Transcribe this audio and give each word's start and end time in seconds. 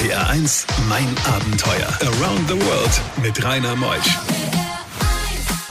RPR 0.00 0.30
1, 0.30 0.66
mein 0.88 1.06
Abenteuer. 1.26 1.88
Around 2.00 2.48
the 2.48 2.54
World 2.54 3.02
mit 3.22 3.44
Rainer 3.44 3.76
Meusch. 3.76 4.18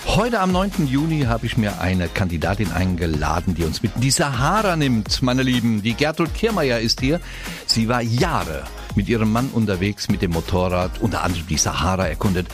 Heute 0.05 0.39
am 0.39 0.51
9. 0.51 0.85
Juni 0.85 1.21
habe 1.21 1.47
ich 1.47 1.57
mir 1.57 1.81
eine 1.81 2.07
Kandidatin 2.09 2.71
eingeladen, 2.71 3.55
die 3.55 3.63
uns 3.63 3.81
mit 3.81 3.91
die 3.95 4.11
Sahara 4.11 4.75
nimmt, 4.75 5.23
meine 5.23 5.41
Lieben. 5.41 5.81
Die 5.81 5.95
Gertrud 5.95 6.31
Kiermeier 6.35 6.79
ist 6.79 6.99
hier. 6.99 7.21
Sie 7.65 7.87
war 7.87 8.01
Jahre 8.01 8.65
mit 8.93 9.09
ihrem 9.09 9.31
Mann 9.31 9.49
unterwegs 9.49 10.09
mit 10.09 10.21
dem 10.21 10.31
Motorrad, 10.31 11.01
unter 11.01 11.23
anderem 11.23 11.47
die 11.47 11.57
Sahara 11.57 12.07
erkundet. 12.07 12.45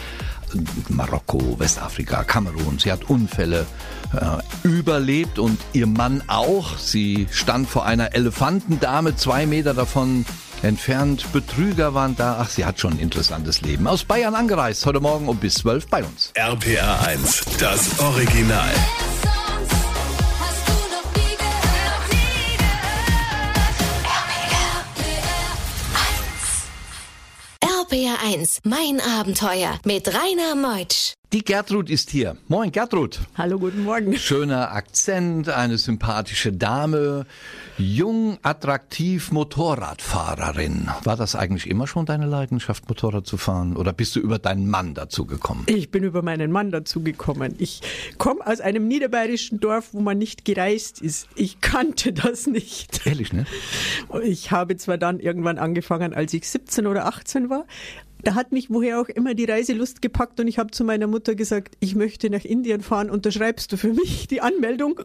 Marokko, 0.88 1.60
Westafrika, 1.60 2.23
Kamerun. 2.23 2.80
Sie 2.80 2.89
hat 2.89 3.10
Unfälle 3.10 3.66
äh, 4.14 4.68
überlebt 4.68 5.39
und 5.39 5.60
ihr 5.73 5.88
Mann 5.88 6.23
auch. 6.28 6.78
Sie 6.78 7.28
stand 7.32 7.68
vor 7.68 7.86
einer 7.86 8.16
Elefantendame, 8.16 9.18
zwei 9.18 9.46
Meter 9.46 9.73
davon 9.73 10.26
entfernt. 10.63 11.31
Betrüger 11.31 11.93
waren 11.93 12.15
da. 12.15 12.37
Ach, 12.39 12.50
sie 12.50 12.65
hat 12.65 12.79
schon 12.79 12.93
ein 12.93 13.00
interessantes 13.00 13.61
Leben. 13.61 13.87
Aus 13.87 14.04
Bayern 14.04 14.36
angereist, 14.36 14.86
heute 14.86 15.00
Morgen 15.00 15.27
um 15.27 15.37
bis 15.37 15.55
12 15.55 15.87
bei 15.87 16.04
uns. 16.04 16.32
RPR 16.36 17.07
1, 17.07 17.43
das 17.59 18.00
Original. 18.00 18.73
RPR 27.61 28.18
1, 28.25 28.60
mein 28.63 28.99
Abenteuer 28.99 29.79
mit 29.85 30.07
Rainer 30.07 30.55
Meutsch. 30.55 31.13
Die 31.36 31.44
Gertrud 31.44 31.89
ist 31.89 32.12
hier. 32.12 32.38
Moin, 32.48 32.72
Gertrud. 32.72 33.20
Hallo, 33.38 33.59
guten 33.59 33.84
Morgen. 33.84 34.16
Schöner 34.16 34.72
Akzent, 34.72 35.50
eine 35.50 35.78
sympathische 35.78 36.53
Dame, 36.53 37.25
jung, 37.78 38.38
attraktiv, 38.42 39.34
Motorradfahrerin. 39.34 40.89
War 41.03 41.17
das 41.17 41.36
eigentlich 41.36 41.70
immer 41.70 41.88
schon 41.88 42.06
deine 42.06 42.25
Leidenschaft, 42.25 42.88
Motorrad 42.88 43.28
zu 43.28 43.36
fahren? 43.36 43.75
Oder 43.75 43.92
bist 43.92 44.16
du 44.16 44.22
über 44.22 44.39
deinen 44.39 44.69
Mann 44.69 44.94
dazu 44.94 45.25
gekommen? 45.25 45.64
Ich 45.66 45.92
bin 45.92 46.05
über 46.05 46.22
meinen 46.22 46.53
Mann 46.53 46.72
dazu 46.72 47.03
gekommen. 47.03 47.53
Ich 47.58 47.81
komme 48.17 48.47
aus 48.47 48.61
einem 48.61 48.88
niederbayerischen 48.88 49.59
Dorf, 49.59 49.89
wo 49.92 49.99
man 49.99 50.17
nicht 50.17 50.45
gereist 50.45 51.02
ist. 51.02 51.27
Ich 51.36 51.59
kannte 51.59 52.14
das 52.14 52.47
nicht. 52.47 53.05
Ehrlich, 53.05 53.33
ne? 53.33 53.44
Ich 54.23 54.52
habe 54.52 54.77
zwar 54.77 54.97
dann 54.97 55.20
irgendwann 55.20 55.58
angefangen, 55.58 56.14
als 56.14 56.33
ich 56.33 56.47
17 56.47 56.88
oder 56.88 57.08
18 57.08 57.49
war, 57.49 57.66
da 58.25 58.33
hat 58.33 58.52
mich 58.52 58.70
woher 58.70 58.99
auch 58.99 59.08
immer 59.08 59.36
die 59.36 59.45
Reiselust 59.45 60.02
gepackt 60.02 60.39
und 60.39 60.47
ich 60.47 60.58
habe 60.58 60.72
zu 60.72 60.83
meiner 60.83 61.08
Mutter 61.08 61.24
gesagt, 61.33 61.75
ich 61.79 61.95
möchte 61.95 62.29
nach 62.29 62.45
Indien 62.45 62.81
fahren, 62.81 63.09
unterschreibst 63.09 63.71
du 63.71 63.77
für 63.77 63.93
mich 63.93 64.27
die 64.27 64.41
Anmeldung? 64.41 65.01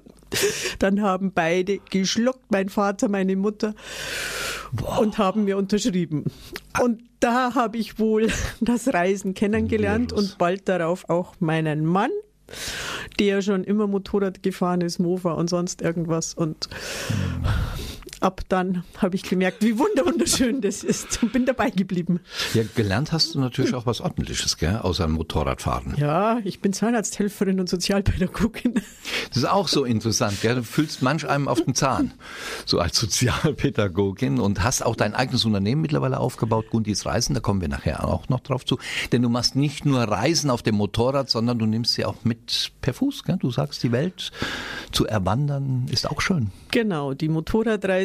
Dann 0.78 1.00
haben 1.00 1.32
beide 1.32 1.78
geschluckt, 1.78 2.50
mein 2.50 2.68
Vater, 2.68 3.08
meine 3.08 3.36
Mutter, 3.36 3.74
wow. 4.72 4.98
und 4.98 5.18
haben 5.18 5.44
mir 5.44 5.56
unterschrieben. 5.56 6.24
Und 6.82 7.02
da 7.20 7.54
habe 7.54 7.78
ich 7.78 7.98
wohl 7.98 8.28
das 8.60 8.92
Reisen 8.92 9.34
kennengelernt 9.34 10.12
und 10.12 10.36
bald 10.36 10.68
darauf 10.68 11.08
auch 11.08 11.34
meinen 11.38 11.86
Mann 11.86 12.10
der 13.18 13.42
schon 13.42 13.64
immer 13.64 13.86
Motorrad 13.86 14.42
gefahren 14.42 14.80
ist, 14.80 14.98
Mofa 14.98 15.32
und 15.32 15.50
sonst 15.50 15.82
irgendwas. 15.82 16.34
Und 16.34 16.68
ab 18.20 18.42
dann 18.48 18.84
habe 18.98 19.16
ich 19.16 19.22
gemerkt, 19.22 19.62
wie 19.62 19.78
wunderschön 19.78 20.60
das 20.60 20.84
ist 20.84 21.22
und 21.22 21.32
bin 21.32 21.46
dabei 21.46 21.70
geblieben. 21.70 22.20
Ja, 22.54 22.62
gelernt 22.74 23.12
hast 23.12 23.34
du 23.34 23.40
natürlich 23.40 23.74
auch 23.74 23.86
was 23.86 24.00
Ordentliches, 24.00 24.56
gell, 24.58 24.76
außer 24.76 25.08
Motorradfahren. 25.08 25.94
Ja, 25.96 26.38
ich 26.44 26.60
bin 26.60 26.72
Zahnarzthelferin 26.72 27.60
und 27.60 27.68
Sozialpädagogin. 27.68 28.74
Das 29.28 29.38
ist 29.38 29.48
auch 29.48 29.68
so 29.68 29.84
interessant, 29.84 30.40
gell? 30.42 30.56
Du 30.56 30.62
fühlst 30.62 31.02
manch 31.02 31.28
einem 31.28 31.48
auf 31.48 31.62
den 31.62 31.74
Zahn, 31.74 32.12
so 32.66 32.78
als 32.78 32.98
Sozialpädagogin 32.98 34.38
und 34.38 34.62
hast 34.62 34.84
auch 34.84 34.96
dein 34.96 35.14
eigenes 35.14 35.44
Unternehmen 35.44 35.80
mittlerweile 35.80 36.20
aufgebaut, 36.20 36.66
Gundis 36.70 37.06
Reisen, 37.06 37.34
da 37.34 37.40
kommen 37.40 37.60
wir 37.60 37.68
nachher 37.68 38.06
auch 38.06 38.28
noch 38.28 38.40
drauf 38.40 38.64
zu. 38.64 38.78
Denn 39.12 39.22
du 39.22 39.28
machst 39.28 39.56
nicht 39.56 39.86
nur 39.86 40.02
Reisen 40.02 40.50
auf 40.50 40.62
dem 40.62 40.76
Motorrad, 40.76 41.30
sondern 41.30 41.58
du 41.58 41.66
nimmst 41.66 41.94
sie 41.94 42.04
auch 42.04 42.16
mit 42.24 42.72
per 42.80 42.94
Fuß, 42.94 43.24
gell? 43.24 43.38
Du 43.40 43.50
sagst, 43.50 43.82
die 43.82 43.92
Welt 43.92 44.32
zu 44.92 45.06
erwandern 45.06 45.86
ist 45.90 46.08
auch 46.08 46.20
schön. 46.20 46.50
Genau, 46.70 47.14
die 47.14 47.28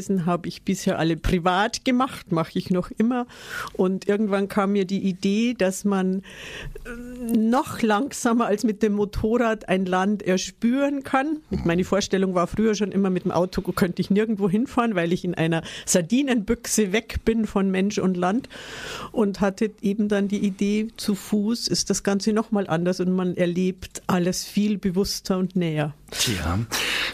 Motorradreisen 0.06 0.26
habe 0.26 0.48
ich 0.48 0.64
bisher 0.64 1.00
alle 1.00 1.18
privat 1.18 1.86
gemacht, 1.86 2.32
mache 2.32 2.58
ich 2.58 2.70
noch 2.70 2.92
immer. 2.98 3.28
Und 3.74 4.08
irgendwann 4.08 4.48
kam 4.48 4.74
mir 4.74 4.86
die 4.86 5.04
Idee, 5.04 5.54
dass 5.54 5.86
man 5.86 6.22
äh, 6.86 7.38
noch 7.38 7.82
langsamer 7.82 8.46
als 8.46 8.64
mit 8.64 8.84
dem 8.84 8.94
Motorrad 8.94 9.70
ein 9.70 9.86
Land 9.86 10.24
erspüren 10.24 11.04
kann. 11.04 11.38
Meine 11.64 11.84
Vorstellung 11.84 12.36
war 12.36 12.48
früher 12.48 12.76
schon 12.76 12.92
immer, 12.92 13.10
mit 13.10 13.26
dem 13.26 13.32
Auto 13.32 13.62
könnte 13.62 14.02
ich 14.02 14.10
nirgendwo 14.10 14.50
hinfahren, 14.50 14.96
weil 14.96 15.14
ich 15.14 15.26
in 15.26 15.36
einer 15.36 15.64
Sardinenbüchse 15.86 16.92
weg 16.92 17.20
bin 17.26 17.48
von 17.48 17.72
Mensch 17.72 17.98
und 17.98 18.18
Land. 18.18 18.50
Und 19.12 19.42
hatte 19.42 19.72
eben 19.82 20.08
dann 20.10 20.28
die 20.28 20.40
Idee, 20.40 20.88
zu 20.98 21.16
Fuß 21.16 21.68
ist 21.68 21.90
das 21.90 22.04
Ganze 22.04 22.34
nochmal 22.34 22.68
anders 22.68 23.00
und 23.00 23.12
man 23.12 23.36
erlebt 23.36 24.02
alles 24.08 24.46
viel 24.46 24.78
bewusster 24.78 25.38
und 25.38 25.56
näher. 25.56 25.94
Tja, 26.12 26.60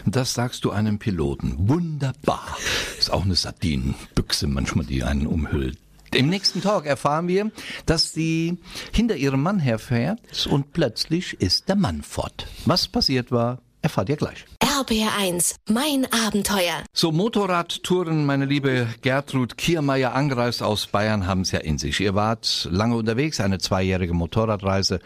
das 0.06 0.34
sagst 0.34 0.64
du 0.64 0.70
einem 0.70 0.98
Piloten. 0.98 1.54
Wunderbar. 1.58 2.56
Ist 2.98 3.10
auch 3.12 3.24
eine 3.24 3.34
Sardinenbüchse 3.34 4.46
manchmal, 4.46 4.86
die 4.86 5.02
einen 5.02 5.26
umhüllt. 5.26 5.78
Im 6.14 6.28
nächsten 6.28 6.60
Talk 6.60 6.84
erfahren 6.84 7.26
wir, 7.26 7.50
dass 7.86 8.12
sie 8.12 8.58
hinter 8.92 9.16
ihrem 9.16 9.42
Mann 9.42 9.58
herfährt 9.58 10.20
und 10.50 10.72
plötzlich 10.74 11.40
ist 11.40 11.68
der 11.68 11.76
Mann 11.76 12.02
fort. 12.02 12.46
Was 12.66 12.86
passiert 12.86 13.32
war, 13.32 13.62
erfahrt 13.80 14.10
ihr 14.10 14.16
gleich. 14.16 14.44
RBR1, 14.72 15.56
mein 15.68 16.06
Abenteuer. 16.10 16.82
So 16.94 17.12
Motorradtouren, 17.12 18.24
meine 18.24 18.46
liebe 18.46 18.86
Gertrud 19.02 19.58
Kiermeier, 19.58 20.14
angereist 20.14 20.62
aus 20.62 20.86
Bayern, 20.86 21.26
haben 21.26 21.42
es 21.42 21.50
ja 21.50 21.58
in 21.58 21.76
sich. 21.76 22.00
Ihr 22.00 22.14
wart 22.14 22.68
lange 22.70 22.96
unterwegs, 22.96 23.38
eine 23.40 23.58
zweijährige 23.58 24.14
Motorradreise. 24.14 25.00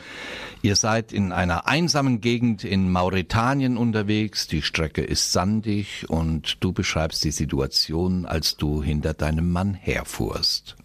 Ihr 0.62 0.77
seid 0.77 1.12
in 1.12 1.32
einer 1.32 1.66
einsamen 1.66 2.21
Gegend 2.21 2.62
in 2.62 2.93
Mauretanien 2.93 3.77
unterwegs. 3.77 4.47
Die 4.47 4.62
Strecke 4.62 5.03
ist 5.03 5.32
sandig 5.32 6.09
und 6.09 6.62
du 6.62 6.72
beschreibst 6.72 7.25
die 7.25 7.33
Situation, 7.33 8.25
als 8.25 8.56
du 8.56 8.84
hinter 8.84 9.15
deinem 9.15 9.50
Mann 9.50 9.75
herfuhrst. 9.75 10.77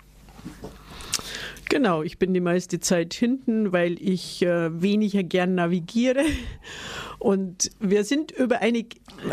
Genau, 1.72 2.04
ich 2.04 2.20
bin 2.20 2.34
die 2.34 2.42
meiste 2.42 2.82
Zeit 2.82 3.14
hinten, 3.14 3.72
weil 3.72 3.96
ich 3.98 4.42
äh, 4.42 4.82
weniger 4.82 5.24
gern 5.24 5.56
navigiere. 5.56 6.26
Und 7.18 7.72
wir 7.80 8.04
sind 8.04 8.32
über 8.32 8.60
eine 8.60 8.84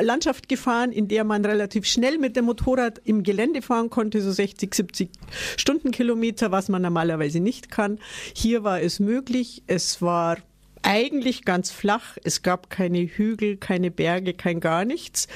Landschaft 0.01 0.49
gefahren, 0.49 0.93
in 0.93 1.09
der 1.09 1.25
man 1.25 1.45
relativ 1.45 1.85
schnell 1.85 2.17
mit 2.17 2.37
dem 2.37 2.45
Motorrad 2.45 3.01
im 3.05 3.25
Gelände 3.25 3.61
fahren 3.61 3.91
konnte, 3.91 4.23
so 4.23 4.31
60, 4.31 4.73
70 4.73 5.11
Stundenkilometer, 5.57 6.53
was 6.53 6.69
man 6.69 6.81
normalerweise 6.81 7.41
nicht 7.41 7.73
kann. 7.73 7.99
Hier 8.37 8.63
war 8.63 8.81
es 8.81 9.01
möglich. 9.01 9.65
Es 9.67 10.01
war 10.01 10.37
eigentlich 10.83 11.45
ganz 11.45 11.73
flach. 11.73 12.19
Es 12.23 12.43
gab 12.45 12.71
keine 12.71 13.01
Hügel, 13.01 13.57
keine 13.57 13.91
Berge, 13.91 14.33
kein 14.33 14.61
gar 14.61 14.85
nichts. 14.85 15.27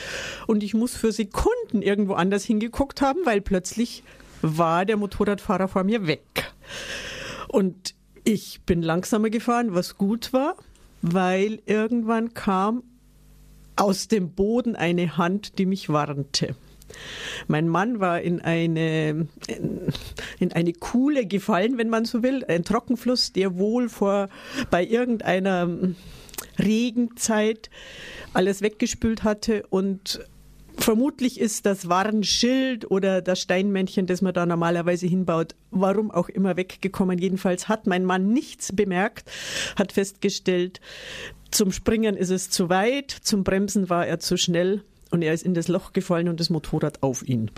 Und 0.47 0.63
ich 0.63 0.73
muss 0.73 0.95
für 0.95 1.11
Sekunden 1.11 1.83
irgendwo 1.83 2.13
anders 2.13 2.45
hingeguckt 2.45 3.03
haben, 3.03 3.19
weil 3.25 3.41
plötzlich 3.41 4.05
war 4.43 4.85
der 4.85 4.97
Motorradfahrer 4.97 5.67
vor 5.67 5.83
mir 5.83 6.07
weg. 6.07 6.53
Und 7.49 7.95
ich 8.25 8.61
bin 8.65 8.83
langsamer 8.83 9.31
gefahren, 9.31 9.75
was 9.75 9.97
gut 9.97 10.33
war, 10.33 10.57
weil 11.03 11.61
irgendwann 11.67 12.35
kam 12.35 12.83
aus 13.77 14.09
dem 14.09 14.31
Boden 14.31 14.77
eine 14.77 15.17
Hand, 15.17 15.59
die 15.59 15.67
mich 15.67 15.89
warnte. 15.89 16.55
Mein 17.49 17.69
Mann 17.69 18.01
war 18.01 18.21
in 18.21 18.41
eine, 18.41 19.27
in 20.39 20.53
eine 20.53 20.73
Kuhle 20.75 21.27
gefallen, 21.27 21.79
wenn 21.79 21.89
man 21.89 22.05
so 22.05 22.23
will, 22.23 22.45
ein 22.47 22.65
Trockenfluss, 22.65 23.33
der 23.33 23.57
wohl 23.57 23.89
vor, 23.89 24.29
bei 24.71 24.85
irgendeiner 24.85 25.69
Regenzeit 26.59 27.71
alles 28.35 28.63
weggespült 28.63 29.25
hatte 29.25 29.65
und 29.71 30.21
Vermutlich 30.83 31.39
ist 31.39 31.65
das 31.65 31.89
Warnschild 31.89 32.91
oder 32.91 33.23
das 33.23 33.41
Steinmännchen, 33.41 34.07
das 34.07 34.21
man 34.21 34.35
da 34.35 34.47
normalerweise 34.47 35.07
hinbaut, 35.07 35.55
warum 35.71 36.11
auch 36.11 36.29
immer 36.29 36.57
weggekommen. 36.57 37.19
Jedenfalls 37.19 37.69
hat 37.69 37.87
mein 37.87 38.05
Mann 38.05 38.33
nichts 38.33 38.75
bemerkt, 38.75 39.31
hat 39.77 39.93
festgestellt, 39.93 40.81
zum 41.53 41.71
Springen 41.71 42.17
ist 42.17 42.31
es 42.31 42.51
zu 42.51 42.69
weit, 42.69 43.13
zum 43.13 43.45
Bremsen 43.45 43.91
war 43.91 44.09
er 44.09 44.19
zu 44.19 44.37
schnell 44.37 44.83
und 45.13 45.23
er 45.23 45.33
ist 45.33 45.45
in 45.45 45.55
das 45.55 45.69
Loch 45.69 45.93
gefallen 45.93 46.29
und 46.29 46.41
das 46.41 46.51
Motorrad 46.51 47.01
auf 47.01 47.29
ihn. 47.29 47.53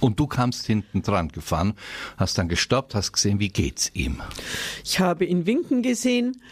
Und 0.00 0.20
du 0.20 0.26
kamst 0.26 0.66
hinten 0.66 1.00
dran 1.00 1.28
gefahren, 1.28 1.72
hast 2.18 2.36
dann 2.36 2.48
gestoppt, 2.48 2.94
hast 2.94 3.12
gesehen, 3.12 3.40
wie 3.40 3.48
geht's 3.48 3.90
ihm? 3.94 4.20
Ich 4.84 5.00
habe 5.00 5.24
ihn 5.24 5.46
winken 5.46 5.82
gesehen. 5.82 6.42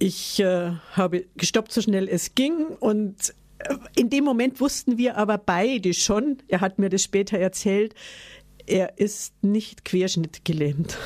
Ich 0.00 0.40
äh, 0.40 0.72
habe 0.92 1.26
gestoppt, 1.36 1.72
so 1.72 1.80
schnell 1.82 2.08
es 2.08 2.34
ging 2.34 2.66
und 2.80 3.32
in 3.96 4.10
dem 4.10 4.24
Moment 4.24 4.60
wussten 4.60 4.98
wir 4.98 5.16
aber 5.16 5.38
beide 5.38 5.94
schon, 5.94 6.38
er 6.48 6.60
hat 6.60 6.78
mir 6.78 6.88
das 6.88 7.02
später 7.02 7.38
erzählt, 7.38 7.94
er 8.66 8.98
ist 8.98 9.42
nicht 9.42 9.84
querschnittgelähmt. 9.84 10.96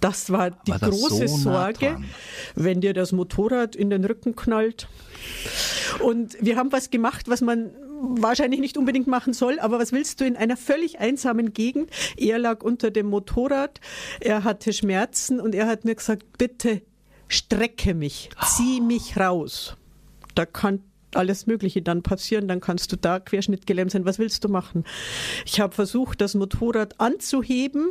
Das 0.00 0.30
war 0.30 0.50
die 0.50 0.70
war 0.70 0.78
das 0.78 0.90
große 0.90 1.28
so 1.28 1.36
Sorge, 1.36 2.00
wenn 2.54 2.80
dir 2.80 2.94
das 2.94 3.12
Motorrad 3.12 3.76
in 3.76 3.90
den 3.90 4.04
Rücken 4.04 4.36
knallt. 4.36 4.88
Und 6.00 6.36
wir 6.40 6.56
haben 6.56 6.72
was 6.72 6.90
gemacht, 6.90 7.28
was 7.28 7.40
man 7.40 7.72
wahrscheinlich 8.00 8.60
nicht 8.60 8.76
unbedingt 8.76 9.06
machen 9.06 9.32
soll, 9.32 9.58
aber 9.58 9.78
was 9.78 9.92
willst 9.92 10.20
du 10.20 10.26
in 10.26 10.36
einer 10.36 10.56
völlig 10.56 10.98
einsamen 10.98 11.52
Gegend? 11.52 11.90
Er 12.16 12.38
lag 12.38 12.62
unter 12.62 12.90
dem 12.90 13.06
Motorrad, 13.06 13.80
er 14.20 14.44
hatte 14.44 14.72
Schmerzen 14.72 15.40
und 15.40 15.54
er 15.54 15.66
hat 15.66 15.84
mir 15.84 15.94
gesagt, 15.94 16.38
bitte 16.38 16.82
strecke 17.28 17.94
mich, 17.94 18.30
zieh 18.56 18.80
mich 18.80 19.16
raus. 19.16 19.76
Da 20.34 20.44
kann 20.44 20.82
alles 21.14 21.46
Mögliche 21.46 21.82
dann 21.82 22.02
passieren, 22.02 22.48
dann 22.48 22.60
kannst 22.60 22.92
du 22.92 22.96
da 22.96 23.20
querschnittgelähmt 23.20 23.90
sein. 23.90 24.04
Was 24.04 24.18
willst 24.18 24.44
du 24.44 24.48
machen? 24.48 24.84
Ich 25.44 25.60
habe 25.60 25.74
versucht, 25.74 26.20
das 26.20 26.34
Motorrad 26.34 27.00
anzuheben, 27.00 27.90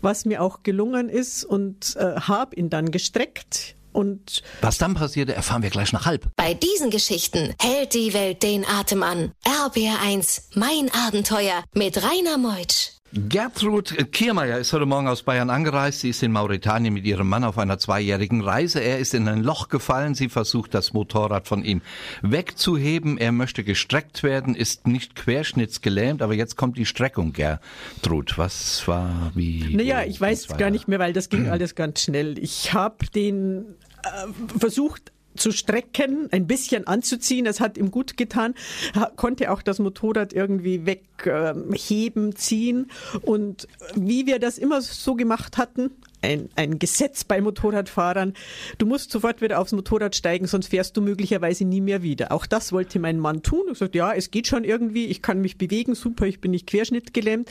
was 0.00 0.24
mir 0.24 0.42
auch 0.42 0.62
gelungen 0.62 1.08
ist 1.08 1.44
und 1.44 1.96
äh, 1.96 2.20
habe 2.20 2.56
ihn 2.56 2.70
dann 2.70 2.90
gestreckt. 2.90 3.76
Und 3.92 4.42
Was 4.60 4.78
dann 4.78 4.94
passierte, 4.94 5.34
erfahren 5.34 5.64
wir 5.64 5.70
gleich 5.70 5.92
nach 5.92 6.06
halb. 6.06 6.28
Bei 6.36 6.54
diesen 6.54 6.90
Geschichten 6.90 7.54
hält 7.60 7.94
die 7.94 8.14
Welt 8.14 8.44
den 8.44 8.64
Atem 8.64 9.02
an. 9.02 9.32
RBR1, 9.44 10.42
mein 10.54 10.92
Abenteuer 10.92 11.64
mit 11.74 12.00
Rainer 12.00 12.38
Meutsch. 12.38 12.99
Gertrud 13.12 14.12
Kiermeier 14.12 14.58
ist 14.58 14.72
heute 14.72 14.86
Morgen 14.86 15.08
aus 15.08 15.24
Bayern 15.24 15.50
angereist. 15.50 15.98
Sie 15.98 16.10
ist 16.10 16.22
in 16.22 16.30
Mauretanien 16.30 16.94
mit 16.94 17.04
ihrem 17.04 17.28
Mann 17.28 17.42
auf 17.42 17.58
einer 17.58 17.76
zweijährigen 17.76 18.40
Reise. 18.40 18.78
Er 18.78 19.00
ist 19.00 19.14
in 19.14 19.26
ein 19.26 19.42
Loch 19.42 19.68
gefallen. 19.68 20.14
Sie 20.14 20.28
versucht, 20.28 20.74
das 20.74 20.92
Motorrad 20.92 21.48
von 21.48 21.64
ihm 21.64 21.82
wegzuheben. 22.22 23.18
Er 23.18 23.32
möchte 23.32 23.64
gestreckt 23.64 24.22
werden, 24.22 24.54
ist 24.54 24.86
nicht 24.86 25.16
querschnittsgelähmt, 25.16 26.22
aber 26.22 26.34
jetzt 26.34 26.56
kommt 26.56 26.78
die 26.78 26.86
Streckung, 26.86 27.32
Gertrud. 27.32 28.38
Was 28.38 28.86
war 28.86 29.32
wie? 29.34 29.74
naja, 29.74 30.04
ich 30.04 30.20
weiß 30.20 30.56
gar 30.56 30.70
nicht 30.70 30.86
mehr, 30.86 31.00
weil 31.00 31.12
das 31.12 31.28
ging 31.28 31.48
alles 31.48 31.74
ganz 31.74 32.02
schnell. 32.02 32.38
Ich 32.38 32.72
habe 32.74 33.06
den 33.12 33.74
äh, 34.04 34.56
versucht 34.56 35.10
zu 35.40 35.52
strecken, 35.52 36.28
ein 36.30 36.46
bisschen 36.46 36.86
anzuziehen. 36.86 37.44
Das 37.44 37.60
hat 37.60 37.78
ihm 37.78 37.90
gut 37.90 38.16
getan. 38.16 38.54
Ha- 38.94 39.10
Konnte 39.16 39.50
auch 39.50 39.62
das 39.62 39.78
Motorrad 39.78 40.32
irgendwie 40.32 40.86
wegheben, 40.86 42.36
ziehen. 42.36 42.90
Und 43.22 43.66
wie 43.94 44.26
wir 44.26 44.38
das 44.38 44.58
immer 44.58 44.80
so 44.82 45.14
gemacht 45.14 45.56
hatten, 45.58 45.90
ein, 46.22 46.48
ein 46.56 46.78
Gesetz 46.78 47.24
bei 47.24 47.40
Motorradfahrern, 47.40 48.34
du 48.78 48.86
musst 48.86 49.10
sofort 49.10 49.40
wieder 49.40 49.58
aufs 49.58 49.72
Motorrad 49.72 50.14
steigen, 50.14 50.46
sonst 50.46 50.68
fährst 50.68 50.96
du 50.96 51.00
möglicherweise 51.02 51.64
nie 51.64 51.80
mehr 51.80 52.02
wieder. 52.02 52.32
Auch 52.32 52.46
das 52.46 52.72
wollte 52.72 52.98
mein 52.98 53.18
Mann 53.18 53.42
tun. 53.42 53.64
Er 53.68 53.74
sagt, 53.74 53.94
ja, 53.94 54.12
es 54.12 54.30
geht 54.30 54.46
schon 54.46 54.64
irgendwie, 54.64 55.06
ich 55.06 55.22
kann 55.22 55.40
mich 55.40 55.58
bewegen, 55.58 55.94
super, 55.94 56.26
ich 56.26 56.40
bin 56.40 56.50
nicht 56.50 56.66
querschnittgelähmt. 56.66 57.50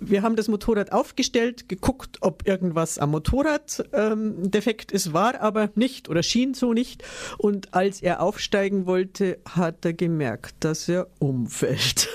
Wir 0.00 0.22
haben 0.22 0.36
das 0.36 0.48
Motorrad 0.48 0.92
aufgestellt, 0.92 1.68
geguckt, 1.68 2.18
ob 2.20 2.46
irgendwas 2.46 2.98
am 2.98 3.10
Motorrad 3.10 3.84
ähm, 3.92 4.50
defekt 4.50 4.92
ist, 4.92 5.12
war 5.12 5.40
aber 5.40 5.70
nicht 5.74 6.08
oder 6.08 6.22
schien 6.22 6.54
so 6.54 6.72
nicht. 6.72 7.02
Und 7.36 7.74
als 7.74 8.02
er 8.02 8.22
aufsteigen 8.22 8.86
wollte, 8.86 9.38
hat 9.44 9.84
er 9.84 9.92
gemerkt, 9.92 10.54
dass 10.60 10.88
er 10.88 11.08
umfällt. 11.18 12.08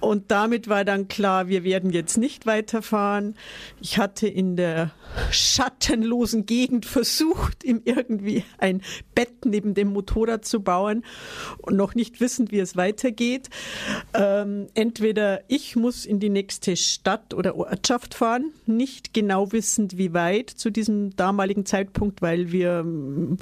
Und 0.00 0.30
damit 0.30 0.68
war 0.68 0.84
dann 0.84 1.08
klar, 1.08 1.48
wir 1.48 1.62
werden 1.64 1.90
jetzt 1.90 2.16
nicht 2.16 2.46
weiterfahren. 2.46 3.36
Ich 3.80 3.98
hatte 3.98 4.26
in 4.26 4.56
der 4.56 4.92
schattenlosen 5.30 6.46
Gegend 6.46 6.86
versucht, 6.86 7.64
ihm 7.64 7.82
irgendwie 7.84 8.44
ein 8.58 8.82
Bett 9.14 9.44
neben 9.44 9.74
dem 9.74 9.92
Motorrad 9.92 10.44
zu 10.44 10.60
bauen 10.62 11.04
und 11.58 11.76
noch 11.76 11.94
nicht 11.94 12.20
wissend, 12.20 12.52
wie 12.52 12.60
es 12.60 12.76
weitergeht. 12.76 13.50
Ähm, 14.14 14.68
entweder 14.74 15.42
ich 15.48 15.76
muss 15.76 16.06
in 16.06 16.20
die 16.20 16.30
nächste 16.30 16.76
Stadt 16.76 17.34
oder 17.34 17.56
Ortschaft 17.56 18.14
fahren, 18.14 18.52
nicht 18.66 19.12
genau 19.12 19.52
wissend, 19.52 19.98
wie 19.98 20.14
weit 20.14 20.50
zu 20.50 20.70
diesem 20.70 21.14
damaligen 21.16 21.66
Zeitpunkt, 21.66 22.22
weil 22.22 22.52
wir 22.52 22.80
ähm, 22.80 23.36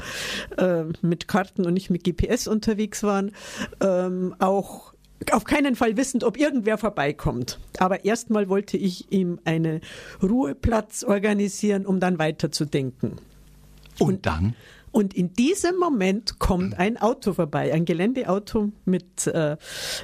äh, 0.56 0.84
mit 1.02 1.28
Karten 1.28 1.66
und 1.66 1.74
nicht 1.74 1.90
mit 1.90 2.04
GPS 2.04 2.48
unterwegs 2.48 3.02
waren. 3.02 3.32
Ähm, 3.80 4.34
auch 4.38 4.94
auf 5.32 5.44
keinen 5.44 5.76
Fall 5.76 5.96
wissend, 5.96 6.24
ob 6.24 6.38
irgendwer 6.38 6.78
vorbeikommt. 6.78 7.58
Aber 7.78 8.04
erstmal 8.04 8.48
wollte 8.48 8.76
ich 8.76 9.10
ihm 9.12 9.40
einen 9.44 9.80
Ruheplatz 10.22 11.04
organisieren, 11.04 11.86
um 11.86 12.00
dann 12.00 12.18
weiterzudenken. 12.18 13.16
Und 13.98 14.26
dann? 14.26 14.54
Und 14.90 15.14
in 15.14 15.32
diesem 15.34 15.76
Moment 15.76 16.38
kommt 16.38 16.78
ein 16.78 16.96
Auto 16.96 17.34
vorbei, 17.34 17.72
ein 17.72 17.84
Geländeauto 17.84 18.70
mit 18.84 19.26
äh, 19.26 19.56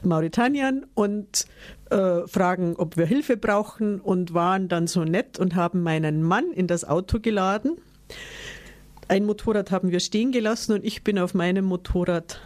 Mauretaniern 0.03 0.85
und 0.95 1.47
äh, 1.91 2.27
fragen, 2.27 2.77
ob 2.77 2.97
wir 2.97 3.07
Hilfe 3.07 3.37
brauchen 3.37 4.01
und 4.01 4.35
waren 4.35 4.69
dann 4.69 4.87
so 4.87 5.05
nett 5.05 5.39
und 5.39 5.55
haben 5.55 5.83
meinen 5.83 6.23
Mann 6.23 6.53
in 6.53 6.67
das 6.67 6.85
Auto 6.85 7.19
geladen. 7.21 7.79
Ein 9.09 9.27
Motorrad 9.27 9.71
haben 9.71 9.91
wir 9.91 10.01
stehen 10.01 10.33
gelassen 10.33 10.73
und 10.73 10.85
ich 10.85 11.03
bin 11.03 11.19
auf 11.19 11.35
meinem 11.35 11.65
Motorrad 11.65 12.41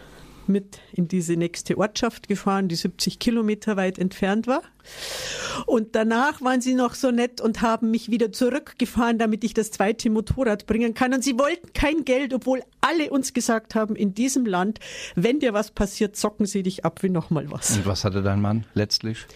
mit 0.49 0.81
in 0.93 1.09
diese 1.09 1.35
nächste 1.37 1.79
Ortschaft 1.79 2.29
gefahren, 2.29 2.69
die 2.69 2.75
70 2.75 3.19
Kilometer 3.19 3.77
weit 3.77 3.99
entfernt 3.99 4.47
war. 4.47 4.63
Und 5.67 5.95
danach 5.95 6.41
waren 6.41 6.61
sie 6.61 6.75
noch 6.75 6.95
so 6.95 7.11
nett 7.11 7.41
und 7.41 7.63
haben 7.63 7.91
mich 7.91 8.11
wieder 8.11 8.33
zurückgefahren, 8.33 9.19
damit 9.19 9.45
ich 9.45 9.55
das 9.55 9.71
zweite 9.71 10.11
Motorrad 10.11 10.67
bringen 10.67 10.95
kann. 10.95 11.13
Und 11.13 11.23
sie 11.23 11.39
wollten 11.39 11.73
kein 11.73 12.05
Geld, 12.05 12.33
obwohl 12.33 12.63
alle 12.81 13.11
uns 13.11 13.33
gesagt 13.33 13.75
haben, 13.75 13.97
in 13.97 14.15
diesem 14.15 14.47
Land, 14.47 14.81
wenn 15.15 15.41
dir 15.41 15.53
was 15.53 15.71
passiert, 15.71 16.17
zocken 16.17 16.47
sie 16.47 16.63
dich 16.63 16.85
ab 16.85 17.03
wie 17.03 17.11
nochmal 17.11 17.51
was. 17.51 17.77
Und 17.77 17.87
was 17.87 18.05
hatte 18.05 18.23
dein 18.23 18.41
Mann 18.41 18.65
letztlich? 18.75 19.27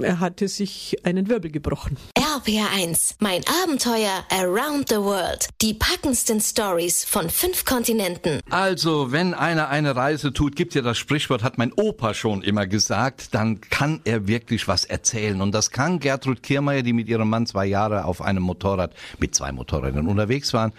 Er 0.00 0.20
hatte 0.20 0.48
sich 0.48 0.96
einen 1.04 1.28
Wirbel 1.28 1.50
gebrochen. 1.50 1.96
RPR1, 2.36 3.14
mein 3.20 3.42
Abenteuer 3.64 4.22
around 4.30 4.90
the 4.90 4.96
world. 4.96 5.48
Die 5.62 5.72
packendsten 5.72 6.38
Stories 6.38 7.02
von 7.02 7.30
fünf 7.30 7.64
Kontinenten. 7.64 8.40
Also, 8.50 9.10
wenn 9.10 9.32
einer 9.32 9.70
eine 9.70 9.96
Reise 9.96 10.34
tut, 10.34 10.54
gibt 10.54 10.74
ja 10.74 10.82
das 10.82 10.98
Sprichwort, 10.98 11.42
hat 11.42 11.56
mein 11.56 11.72
Opa 11.72 12.12
schon 12.12 12.42
immer 12.42 12.66
gesagt, 12.66 13.34
dann 13.34 13.62
kann 13.62 14.02
er 14.04 14.28
wirklich 14.28 14.68
was 14.68 14.84
erzählen. 14.84 15.40
Und 15.40 15.52
das 15.52 15.70
kann 15.70 15.98
Gertrud 15.98 16.42
Kiermeier, 16.42 16.82
die 16.82 16.92
mit 16.92 17.08
ihrem 17.08 17.30
Mann 17.30 17.46
zwei 17.46 17.64
Jahre 17.64 18.04
auf 18.04 18.20
einem 18.20 18.42
Motorrad, 18.42 18.92
mit 19.18 19.34
zwei 19.34 19.50
Motorrädern 19.52 20.06
unterwegs 20.06 20.52
waren, 20.52 20.74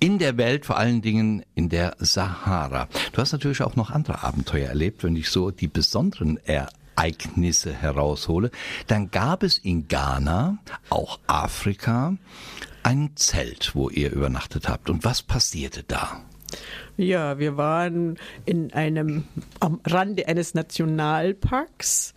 in 0.00 0.18
der 0.18 0.36
Welt, 0.36 0.66
vor 0.66 0.76
allen 0.76 1.00
Dingen 1.00 1.46
in 1.54 1.70
der 1.70 1.96
Sahara. 1.98 2.88
Du 3.12 3.22
hast 3.22 3.32
natürlich 3.32 3.62
auch 3.62 3.74
noch 3.74 3.90
andere 3.90 4.22
Abenteuer 4.22 4.68
erlebt, 4.68 5.02
wenn 5.02 5.16
ich 5.16 5.30
so 5.30 5.50
die 5.50 5.68
besonderen 5.68 6.36
Ereignisse 6.44 6.79
heraushole. 7.74 8.50
Dann 8.86 9.10
gab 9.10 9.42
es 9.42 9.58
in 9.58 9.88
Ghana, 9.88 10.58
auch 10.88 11.18
Afrika, 11.26 12.14
ein 12.82 13.12
Zelt, 13.16 13.74
wo 13.74 13.90
ihr 13.90 14.12
übernachtet 14.12 14.68
habt. 14.68 14.90
Und 14.90 15.04
was 15.04 15.22
passierte 15.22 15.82
da? 15.82 16.22
Ja, 17.00 17.38
wir 17.38 17.56
waren 17.56 18.18
in 18.44 18.74
einem, 18.74 19.24
am 19.58 19.80
Rande 19.86 20.28
eines 20.28 20.52
Nationalparks. 20.52 22.12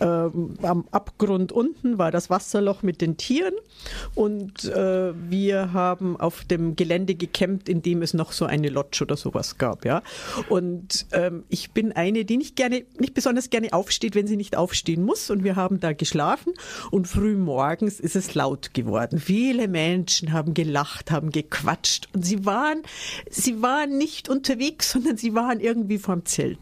Ähm, 0.00 0.54
am 0.62 0.86
Abgrund 0.92 1.52
unten 1.52 1.98
war 1.98 2.10
das 2.10 2.30
Wasserloch 2.30 2.82
mit 2.82 3.02
den 3.02 3.18
Tieren 3.18 3.52
und 4.14 4.64
äh, 4.64 5.12
wir 5.28 5.74
haben 5.74 6.18
auf 6.18 6.44
dem 6.46 6.74
Gelände 6.74 7.14
gecampt, 7.14 7.68
in 7.68 7.82
dem 7.82 8.00
es 8.00 8.14
noch 8.14 8.32
so 8.32 8.46
eine 8.46 8.70
Lodge 8.70 9.02
oder 9.02 9.18
sowas 9.18 9.58
gab, 9.58 9.84
ja. 9.84 10.02
Und 10.48 11.04
ähm, 11.12 11.44
ich 11.50 11.72
bin 11.72 11.92
eine, 11.92 12.24
die 12.24 12.38
nicht 12.38 12.56
gerne, 12.56 12.84
nicht 12.98 13.12
besonders 13.12 13.50
gerne 13.50 13.74
aufsteht, 13.74 14.14
wenn 14.14 14.26
sie 14.26 14.38
nicht 14.38 14.56
aufstehen 14.56 15.04
muss. 15.04 15.28
Und 15.28 15.44
wir 15.44 15.54
haben 15.54 15.80
da 15.80 15.92
geschlafen 15.92 16.54
und 16.90 17.08
früh 17.08 17.36
morgens 17.36 18.00
ist 18.00 18.16
es 18.16 18.34
laut 18.34 18.72
geworden. 18.72 19.18
Viele 19.18 19.68
Menschen 19.68 20.32
haben 20.32 20.54
gelacht, 20.54 21.10
haben 21.10 21.30
gequatscht 21.30 22.08
und 22.14 22.24
sie 22.24 22.46
waren, 22.46 22.80
sie 23.28 23.60
waren 23.60 23.98
nicht 23.98 24.13
unterwegs, 24.28 24.90
sondern 24.92 25.16
sie 25.16 25.34
waren 25.34 25.60
irgendwie 25.60 25.98
vorm 25.98 26.24
Zelt. 26.24 26.60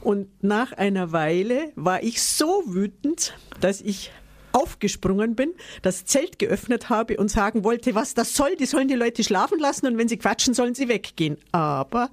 Und 0.00 0.28
nach 0.42 0.72
einer 0.72 1.12
Weile 1.12 1.72
war 1.74 2.02
ich 2.02 2.22
so 2.22 2.62
wütend, 2.66 3.34
dass 3.60 3.80
ich 3.80 4.10
aufgesprungen 4.54 5.34
bin, 5.34 5.52
das 5.82 6.04
Zelt 6.04 6.38
geöffnet 6.38 6.88
habe 6.88 7.16
und 7.16 7.28
sagen 7.28 7.64
wollte, 7.64 7.94
was 7.94 8.14
das 8.14 8.34
soll, 8.34 8.54
die 8.56 8.66
sollen 8.66 8.86
die 8.86 8.94
Leute 8.94 9.24
schlafen 9.24 9.58
lassen 9.58 9.86
und 9.86 9.98
wenn 9.98 10.08
sie 10.08 10.16
quatschen, 10.16 10.54
sollen 10.54 10.74
sie 10.74 10.88
weggehen. 10.88 11.38
Aber 11.50 12.10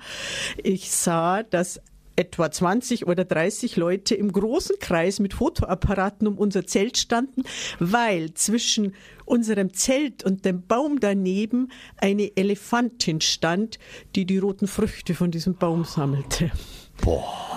ich 0.57 0.89
sah, 0.91 1.43
dass 1.43 1.79
etwa 2.21 2.51
20 2.51 3.07
oder 3.07 3.25
30 3.25 3.77
Leute 3.77 4.13
im 4.13 4.31
großen 4.31 4.75
Kreis 4.79 5.19
mit 5.19 5.33
Fotoapparaten 5.33 6.27
um 6.27 6.37
unser 6.37 6.67
Zelt 6.67 6.97
standen, 6.97 7.43
weil 7.79 8.35
zwischen 8.35 8.93
unserem 9.25 9.73
Zelt 9.73 10.23
und 10.23 10.45
dem 10.45 10.67
Baum 10.67 10.99
daneben 10.99 11.71
eine 11.97 12.37
Elefantin 12.37 13.21
stand, 13.21 13.79
die 14.15 14.25
die 14.25 14.37
roten 14.37 14.67
Früchte 14.67 15.15
von 15.15 15.31
diesem 15.31 15.55
Baum 15.55 15.83
sammelte. 15.83 16.51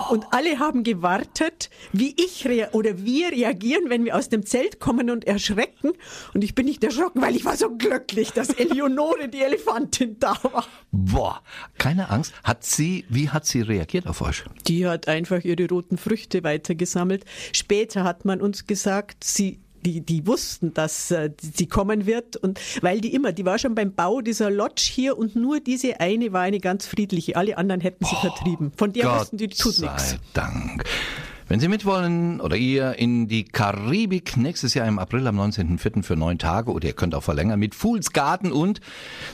Und 0.09 0.25
alle 0.31 0.59
haben 0.59 0.83
gewartet, 0.83 1.69
wie 1.91 2.15
ich 2.17 2.45
oder 2.73 3.03
wir 3.03 3.31
reagieren, 3.31 3.89
wenn 3.89 4.05
wir 4.05 4.15
aus 4.15 4.29
dem 4.29 4.45
Zelt 4.45 4.79
kommen 4.79 5.09
und 5.09 5.25
erschrecken. 5.25 5.93
Und 6.33 6.43
ich 6.43 6.53
bin 6.53 6.65
nicht 6.65 6.83
erschrocken, 6.83 7.21
weil 7.21 7.35
ich 7.35 7.43
war 7.43 7.57
so 7.57 7.75
glücklich, 7.75 8.31
dass 8.31 8.49
Eleonore, 8.59 9.29
die 9.29 9.41
Elefantin, 9.41 10.17
da 10.19 10.37
war. 10.43 10.65
Boah, 10.91 11.41
keine 11.77 12.09
Angst. 12.09 12.33
Hat 12.43 12.63
sie, 12.63 13.05
wie 13.09 13.29
hat 13.29 13.45
sie 13.45 13.61
reagiert 13.61 14.05
auf 14.07 14.21
euch? 14.21 14.43
Die 14.67 14.85
hat 14.85 15.07
einfach 15.07 15.43
ihre 15.43 15.67
roten 15.67 15.97
Früchte 15.97 16.43
weitergesammelt. 16.43 17.25
Später 17.51 18.03
hat 18.03 18.25
man 18.25 18.41
uns 18.41 18.67
gesagt, 18.67 19.23
sie 19.23 19.59
die, 19.85 20.01
die 20.01 20.25
wussten, 20.27 20.73
dass 20.73 21.11
äh, 21.11 21.29
sie 21.39 21.67
kommen 21.67 22.05
wird. 22.05 22.35
Und 22.37 22.59
weil 22.81 22.99
die 22.99 23.13
immer, 23.13 23.31
die 23.31 23.45
war 23.45 23.59
schon 23.59 23.75
beim 23.75 23.93
Bau 23.93 24.21
dieser 24.21 24.49
Lodge 24.49 24.89
hier 24.91 25.17
und 25.17 25.35
nur 25.35 25.59
diese 25.59 25.99
eine 25.99 26.33
war 26.33 26.41
eine 26.41 26.59
ganz 26.59 26.87
friedliche. 26.87 27.35
Alle 27.35 27.57
anderen 27.57 27.81
hätten 27.81 28.03
sie 28.03 28.15
oh, 28.15 28.21
vertrieben. 28.21 28.71
Von 28.75 28.93
der 28.93 29.03
Gott 29.03 29.19
wussten 29.21 29.37
die, 29.37 29.47
die 29.47 29.55
tut 29.55 29.79
nichts. 29.79 30.17
Dank. 30.33 30.83
Wenn 31.47 31.59
Sie 31.59 31.67
mitwollen 31.67 32.41
oder 32.41 32.55
ihr 32.55 32.97
in 32.97 33.27
die 33.27 33.43
Karibik 33.43 34.35
nächstes 34.35 34.73
Jahr 34.73 34.87
im 34.87 34.97
April 34.97 35.27
am 35.27 35.39
19.04. 35.39 36.01
für 36.01 36.15
neun 36.15 36.39
Tage 36.39 36.71
oder 36.71 36.87
ihr 36.87 36.93
könnt 36.93 37.13
auch 37.13 37.21
verlängern 37.21 37.59
mit 37.59 37.75
Fools 37.75 38.13
Garden 38.13 38.51
und 38.51 38.81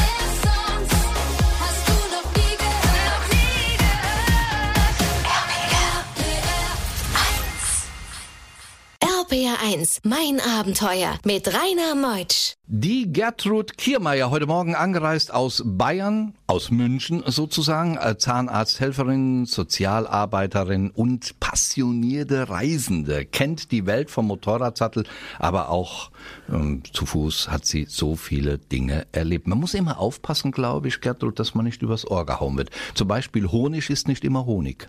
RPR1, 9.73 9.99
mein 10.03 10.39
Abenteuer 10.39 11.17
mit 11.25 11.47
Rainer 11.47 11.95
Meutsch. 11.95 12.53
Die 12.67 13.11
Gertrud 13.11 13.77
Kiermeier, 13.77 14.29
heute 14.29 14.45
Morgen 14.45 14.75
angereist 14.75 15.33
aus 15.33 15.63
Bayern, 15.65 16.35
aus 16.47 16.69
München 16.69 17.23
sozusagen, 17.25 17.97
als 17.97 18.23
Zahnarzthelferin, 18.23 19.45
Sozialarbeiterin 19.45 20.91
und 20.91 21.39
passionierte 21.39 22.49
Reisende, 22.49 23.25
kennt 23.25 23.71
die 23.71 23.85
Welt 23.85 24.11
vom 24.11 24.27
Motorradsattel, 24.27 25.05
aber 25.39 25.69
auch 25.69 26.11
ähm, 26.49 26.83
zu 26.91 27.05
Fuß 27.05 27.49
hat 27.49 27.65
sie 27.65 27.85
so 27.89 28.15
viele 28.15 28.59
Dinge 28.59 29.07
erlebt. 29.11 29.47
Man 29.47 29.59
muss 29.59 29.73
immer 29.73 29.99
aufpassen, 29.99 30.51
glaube 30.51 30.87
ich, 30.87 31.01
Gertrud, 31.01 31.39
dass 31.39 31.55
man 31.55 31.65
nicht 31.65 31.81
übers 31.81 32.09
Ohr 32.09 32.25
gehauen 32.25 32.57
wird. 32.57 32.69
Zum 32.93 33.07
Beispiel 33.07 33.47
Honig 33.47 33.89
ist 33.89 34.07
nicht 34.07 34.23
immer 34.23 34.45
Honig. 34.45 34.87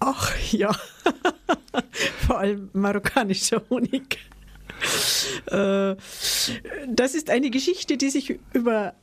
Ach 0.00 0.32
ja, 0.52 0.74
vor 2.28 2.38
allem 2.38 2.68
marokkanischer 2.74 3.62
Honig. 3.70 4.18
Äh, 5.46 5.96
das 6.86 7.14
ist 7.14 7.30
eine 7.30 7.50
Geschichte, 7.50 7.96
die 7.96 8.10
sich 8.10 8.38
über 8.52 8.94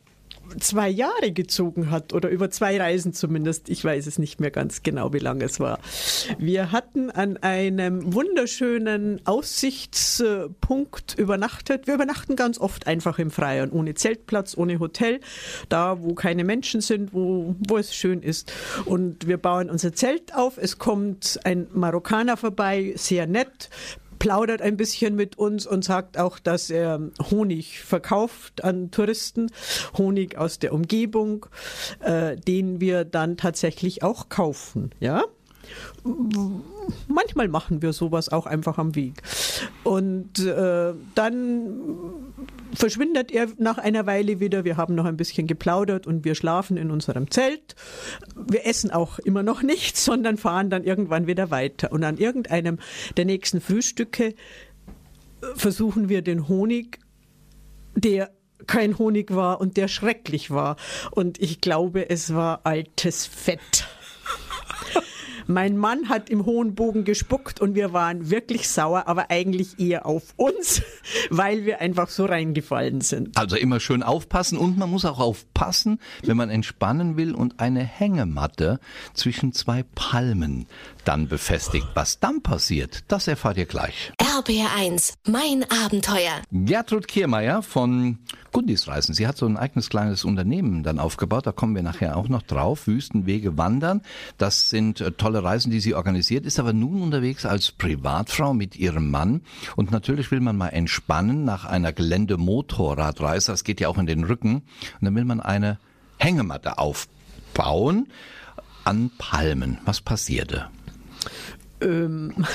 zwei 0.60 0.90
Jahre 0.90 1.32
gezogen 1.32 1.92
hat 1.92 2.14
oder 2.14 2.30
über 2.30 2.50
zwei 2.50 2.80
Reisen 2.80 3.14
zumindest. 3.14 3.70
Ich 3.70 3.84
weiß 3.84 4.08
es 4.08 4.20
nicht 4.20 4.40
mehr 4.40 4.52
ganz 4.52 4.84
genau, 4.84 5.14
wie 5.14 5.20
lange 5.20 5.46
es 5.46 5.60
war. 5.60 5.80
Wir 6.38 6.72
hatten 6.72 7.12
an 7.12 7.38
einem 7.38 8.14
wunderschönen 8.14 9.26
Aussichtspunkt 9.26 11.16
übernachtet. 11.18 11.88
Wir 11.88 11.96
übernachten 11.96 12.36
ganz 12.36 12.60
oft 12.60 12.88
einfach 12.88 13.20
im 13.20 13.32
Freien, 13.32 13.72
ohne 13.72 13.94
Zeltplatz, 13.94 14.58
ohne 14.58 14.80
Hotel, 14.80 15.20
da 15.70 16.02
wo 16.02 16.14
keine 16.14 16.44
Menschen 16.44 16.82
sind, 16.82 17.14
wo, 17.14 17.56
wo 17.60 17.78
es 17.78 17.96
schön 17.96 18.22
ist. 18.22 18.52
Und 18.86 19.28
wir 19.28 19.38
bauen 19.38 19.70
unser 19.70 19.94
Zelt 19.94 20.36
auf. 20.36 20.58
Es 20.58 20.78
kommt 20.78 21.40
ein 21.44 21.68
Marokkaner 21.74 22.38
vorbei, 22.38 22.94
sehr 22.96 23.28
nett, 23.28 23.70
plaudert 24.20 24.62
ein 24.62 24.78
bisschen 24.78 25.16
mit 25.16 25.38
uns 25.38 25.66
und 25.66 25.84
sagt 25.84 26.18
auch, 26.18 26.40
dass 26.40 26.70
er 26.70 27.00
Honig 27.30 27.80
verkauft 27.80 28.64
an 28.64 28.92
Touristen, 28.92 29.52
Honig 29.98 30.38
aus 30.38 30.60
der 30.60 30.74
Umgebung, 30.74 31.46
äh, 32.00 32.36
den 32.36 32.80
wir 32.80 33.06
dann 33.06 33.38
tatsächlich 33.38 34.04
auch 34.04 34.30
kaufen, 34.30 34.92
ja. 35.00 35.24
Manchmal 37.08 37.48
machen 37.48 37.82
wir 37.82 37.94
sowas 37.94 38.30
auch 38.30 38.46
einfach 38.46 38.78
am 38.78 38.96
Weg. 38.96 39.22
Und 39.84 40.40
äh, 40.40 40.94
dann 41.16 41.74
verschwindet 42.74 43.32
er 43.32 43.48
nach 43.58 43.78
einer 43.78 44.06
Weile 44.06 44.40
wieder. 44.40 44.66
Wir 44.66 44.78
haben 44.78 44.96
noch 44.96 45.06
ein 45.06 45.18
bisschen 45.18 45.48
geplaudert 45.48 46.08
und 46.08 46.26
wir 46.26 46.36
schlafen 46.36 46.78
in 46.78 46.92
unserem 46.92 47.32
Zelt. 47.32 47.76
Wir 48.36 48.66
essen 48.66 48.92
auch 48.92 49.20
immer 49.20 49.44
noch 49.44 49.62
nichts, 49.62 50.06
sondern 50.06 50.38
fahren 50.38 50.70
dann 50.70 50.84
irgendwann 50.84 51.28
wieder 51.28 51.52
weiter. 51.52 51.92
Und 51.92 52.04
an 52.04 52.18
irgendeinem 52.18 52.80
der 53.18 53.26
nächsten 53.26 53.62
Frühstücke 53.62 54.28
äh, 54.28 54.34
versuchen 55.56 56.10
wir 56.10 56.22
den 56.22 56.48
Honig, 56.48 57.00
der 57.96 58.32
kein 58.68 58.98
Honig 58.98 59.36
war 59.36 59.62
und 59.62 59.78
der 59.78 59.88
schrecklich 59.88 60.52
war. 60.52 60.76
Und 61.12 61.42
ich 61.42 61.62
glaube, 61.62 62.10
es 62.10 62.34
war 62.34 62.62
altes 62.64 63.26
Fett. 63.26 63.88
Mein 65.48 65.78
Mann 65.78 66.10
hat 66.10 66.30
im 66.30 66.46
hohen 66.46 66.74
Bogen 66.74 67.04
gespuckt 67.04 67.62
und 67.62 67.76
wir 67.76 67.94
waren 67.94 68.32
wirklich 68.32 68.68
sauer, 68.68 69.08
aber 69.08 69.30
eigentlich 69.30 69.80
eher 69.80 70.06
auf 70.06 70.34
uns, 70.38 70.82
weil 71.30 71.66
wir 71.66 71.82
einfach 71.82 72.10
so 72.10 72.26
reingefallen 72.26 73.02
sind. 73.02 73.38
Also 73.38 73.56
immer 73.56 73.80
schön 73.80 74.02
aufpassen 74.02 74.58
und 74.58 74.78
man 74.78 74.90
muss 74.90 75.06
auch 75.06 75.20
aufpassen, 75.20 76.00
wenn 76.24 76.36
man 76.38 76.50
entspannen 76.50 77.16
will 77.16 77.34
und 77.36 77.60
eine 77.60 77.84
Hängematte 77.84 78.80
zwischen 79.14 79.54
zwei 79.54 79.84
Palmen 79.94 80.66
dann 81.06 81.28
befestigt. 81.28 81.88
Was 81.94 82.20
dann 82.20 82.42
passiert, 82.42 83.04
das 83.08 83.28
erfahrt 83.28 83.58
ihr 83.58 83.66
gleich. 83.66 84.12
RBR1, 84.20 85.14
mein 85.28 85.66
Abenteuer. 85.86 86.42
Gertrud 86.52 87.08
Kiermeier 87.08 87.62
von 87.62 88.20
Gundis 88.52 88.88
Reisen. 88.88 89.14
Sie 89.14 89.28
hat 89.28 89.38
so 89.38 89.46
ein 89.46 89.58
eigenes 89.58 89.90
kleines 89.90 90.24
Unternehmen 90.24 90.84
dann 90.84 91.00
aufgebaut. 91.00 91.46
Da 91.46 91.52
kommen 91.52 91.76
wir 91.76 91.84
nachher 91.84 92.16
auch 92.16 92.30
noch 92.30 92.42
drauf. 92.42 92.88
Wüstenwege 92.88 93.58
wandern. 93.58 94.02
Das 94.38 94.70
sind 94.70 95.02
äh, 95.02 95.12
tolle 95.12 95.44
Reisen, 95.44 95.72
die 95.72 95.80
sie 95.80 95.94
organisiert. 95.94 96.46
Ist 96.46 96.60
aber 96.60 96.74
nun 96.74 97.02
unterwegs 97.02 97.46
als 97.46 97.72
Privatfrau 97.72 98.54
mit 98.54 98.76
ihrem 98.78 99.12
Mann. 99.12 99.42
Und 99.76 99.92
natürlich 99.92 100.32
will 100.32 100.40
man 100.40 100.56
mal 100.56 100.70
entspannen 100.70 101.44
nach 101.44 101.66
einer 101.66 101.92
Geländemotorradreise. 101.92 103.52
Das 103.52 103.64
geht 103.64 103.82
ja 103.82 103.90
auch 103.90 103.98
in 103.98 104.06
den 104.06 104.24
Rücken. 104.24 104.56
Und 104.56 105.02
dann 105.02 105.16
will 105.16 105.26
man 105.26 105.42
eine 105.42 105.78
Hängematte 106.18 106.78
aufbauen 106.78 108.08
an 108.86 109.12
Palmen. 109.18 109.80
Was 109.84 110.00
passierte? 110.00 110.70
Ähm, 111.82 112.46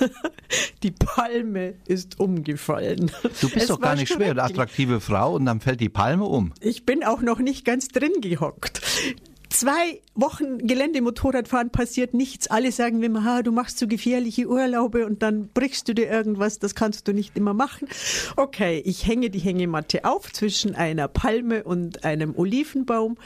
die 0.82 0.90
Palme 0.90 1.74
ist 1.86 2.18
umgefallen. 2.18 3.10
Du 3.40 3.48
bist 3.48 3.56
es 3.56 3.66
doch 3.66 3.80
gar 3.80 3.94
nicht 3.94 4.12
schwer, 4.12 4.30
eine 4.30 4.42
attraktive 4.42 5.00
Frau 5.00 5.34
und 5.34 5.44
dann 5.44 5.60
fällt 5.60 5.80
die 5.80 5.88
Palme 5.88 6.24
um. 6.24 6.52
Ich 6.60 6.86
bin 6.86 7.04
auch 7.04 7.20
noch 7.20 7.38
nicht 7.38 7.64
ganz 7.64 7.88
drin 7.88 8.12
gehockt 8.20 8.80
zwei 9.54 10.00
Wochen 10.14 10.58
Geländemotorradfahren 10.58 11.70
passiert 11.70 12.12
nichts. 12.12 12.48
Alle 12.48 12.72
sagen 12.72 12.98
mir 12.98 13.06
immer, 13.06 13.42
du 13.42 13.52
machst 13.52 13.78
so 13.78 13.86
gefährliche 13.86 14.48
Urlaube 14.48 15.06
und 15.06 15.22
dann 15.22 15.48
brichst 15.48 15.88
du 15.88 15.94
dir 15.94 16.10
irgendwas, 16.10 16.58
das 16.58 16.74
kannst 16.74 17.06
du 17.06 17.12
nicht 17.12 17.36
immer 17.36 17.54
machen. 17.54 17.88
Okay, 18.36 18.82
ich 18.84 19.06
hänge 19.06 19.30
die 19.30 19.38
Hängematte 19.38 20.04
auf 20.04 20.32
zwischen 20.32 20.74
einer 20.74 21.08
Palme 21.08 21.62
und 21.62 22.04
einem 22.04 22.36
Olivenbaum 22.36 23.16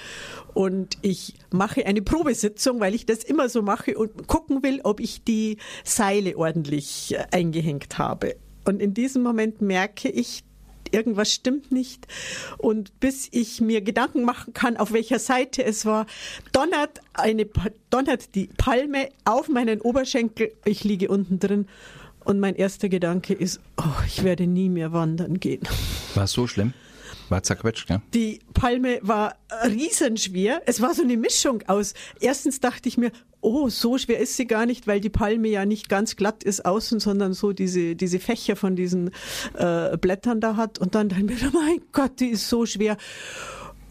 und 0.55 0.99
ich 1.01 1.35
mache 1.51 1.87
eine 1.87 2.03
Probesitzung, 2.03 2.79
weil 2.81 2.95
ich 2.95 3.07
das 3.07 3.25
immer 3.25 3.49
so 3.49 3.63
mache 3.63 3.97
und 3.97 4.29
gucken 4.29 4.63
will, 4.63 4.81
ob 4.85 5.01
ich 5.01 5.25
die 5.25 5.57
Seile 5.83 6.37
ordentlich 6.37 7.17
eingehängt 7.31 7.99
habe. 7.99 8.37
Und 8.67 8.83
in 8.83 8.93
diesem 8.93 9.23
Moment 9.23 9.63
merke 9.63 10.11
ich, 10.11 10.45
irgendwas 10.93 11.33
stimmt 11.33 11.73
nicht. 11.73 12.07
Und 12.59 12.99
bis 13.01 13.29
ich 13.31 13.61
mir 13.61 13.81
Gedanken 13.81 14.25
machen 14.25 14.53
kann, 14.55 14.77
auf 14.77 14.93
welcher 14.93 15.19
Seite 15.19 15.65
es 15.65 15.87
war, 15.87 16.07
donnert 16.53 17.01
eine, 17.15 17.47
donnert 17.91 18.35
die 18.35 18.49
Palme 18.57 19.09
auf 19.25 19.49
meinen 19.49 19.81
Oberschenkel. 19.81 20.53
Ich 20.65 20.85
liege 20.85 21.09
unten 21.09 21.39
drin. 21.39 21.67
Und 22.25 22.41
mein 22.41 22.57
erster 22.57 22.89
Gedanke 22.89 23.33
ist, 23.33 23.61
oh, 23.79 24.03
ich 24.07 24.23
werde 24.23 24.47
nie 24.47 24.69
mehr 24.69 24.93
wandern 24.93 25.41
gehen. 25.41 25.63
War 26.15 26.25
es 26.25 26.33
so 26.33 26.47
schlimm? 26.47 26.75
War 27.31 27.43
zerquetscht, 27.43 27.91
ja? 27.91 28.03
Die 28.15 28.41
Palme 28.55 28.99
war 29.03 29.37
riesenschwer. 29.65 30.63
Es 30.67 30.81
war 30.81 30.95
so 30.95 31.03
eine 31.03 31.17
Mischung 31.17 31.63
aus. 31.67 31.95
Erstens 32.21 32.61
dachte 32.61 32.89
ich 32.89 32.97
mir, 32.97 33.13
oh, 33.41 33.69
so 33.69 33.99
schwer 33.99 34.19
ist 34.19 34.37
sie 34.37 34.47
gar 34.47 34.67
nicht, 34.67 34.87
weil 34.87 35.01
die 35.01 35.11
Palme 35.11 35.49
ja 35.49 35.65
nicht 35.65 35.89
ganz 35.89 36.17
glatt 36.17 36.45
ist 36.45 36.65
außen, 36.65 37.01
sondern 37.01 37.33
so 37.33 37.53
diese, 37.53 37.97
diese 37.97 38.19
Fächer 38.19 38.57
von 38.57 38.77
diesen 38.77 39.11
äh, 39.55 39.97
Blättern 39.97 40.41
da 40.41 40.57
hat. 40.57 40.79
Und 40.79 40.95
dann 40.95 41.09
dachte 41.09 41.23
ich 41.23 41.43
mir, 41.43 41.51
mein 41.53 41.81
Gott, 41.93 42.21
die 42.21 42.29
ist 42.29 42.49
so 42.49 42.67
schwer. 42.67 42.97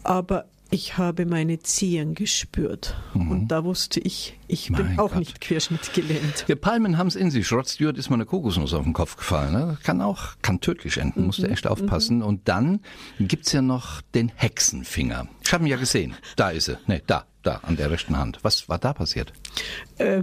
Aber 0.02 0.46
ich 0.70 0.98
habe 0.98 1.26
meine 1.26 1.60
Zehen 1.60 2.14
gespürt. 2.14 2.94
Mhm. 3.14 3.30
Und 3.30 3.48
da 3.48 3.64
wusste 3.64 4.00
ich, 4.00 4.37
ich 4.48 4.70
mein 4.70 4.88
bin 4.88 4.98
auch 4.98 5.10
Gott. 5.10 5.18
nicht 5.18 5.40
querschnittgelähmt. 5.40 6.46
Die 6.48 6.54
Palmen 6.54 6.98
haben 6.98 7.06
es 7.06 7.16
in 7.16 7.30
sich. 7.30 7.52
Rod 7.52 7.68
Stewart 7.68 7.98
ist 7.98 8.10
mal 8.10 8.14
eine 8.14 8.26
Kokosnuss 8.26 8.74
auf 8.74 8.84
den 8.84 8.94
Kopf 8.94 9.16
gefallen. 9.16 9.52
Ne? 9.52 9.78
Kann 9.82 10.00
auch, 10.00 10.36
kann 10.42 10.60
tödlich 10.60 10.96
enden. 10.98 11.20
Mhm. 11.20 11.26
Musst 11.26 11.42
du 11.42 11.46
echt 11.46 11.66
aufpassen. 11.66 12.18
Mhm. 12.18 12.24
Und 12.24 12.48
dann 12.48 12.80
gibt's 13.20 13.52
ja 13.52 13.62
noch 13.62 14.00
den 14.14 14.32
Hexenfinger. 14.34 15.28
Ich 15.42 15.52
habe 15.52 15.64
ihn 15.64 15.70
ja 15.70 15.76
gesehen. 15.76 16.14
Da 16.36 16.50
ist 16.50 16.68
er. 16.68 16.78
Nee, 16.86 17.02
da 17.06 17.26
da 17.48 17.60
an 17.62 17.76
der 17.76 17.90
rechten 17.90 18.18
Hand. 18.18 18.40
Was 18.42 18.68
war 18.68 18.78
da 18.78 18.92
passiert? 18.92 19.32
Äh, 19.96 20.22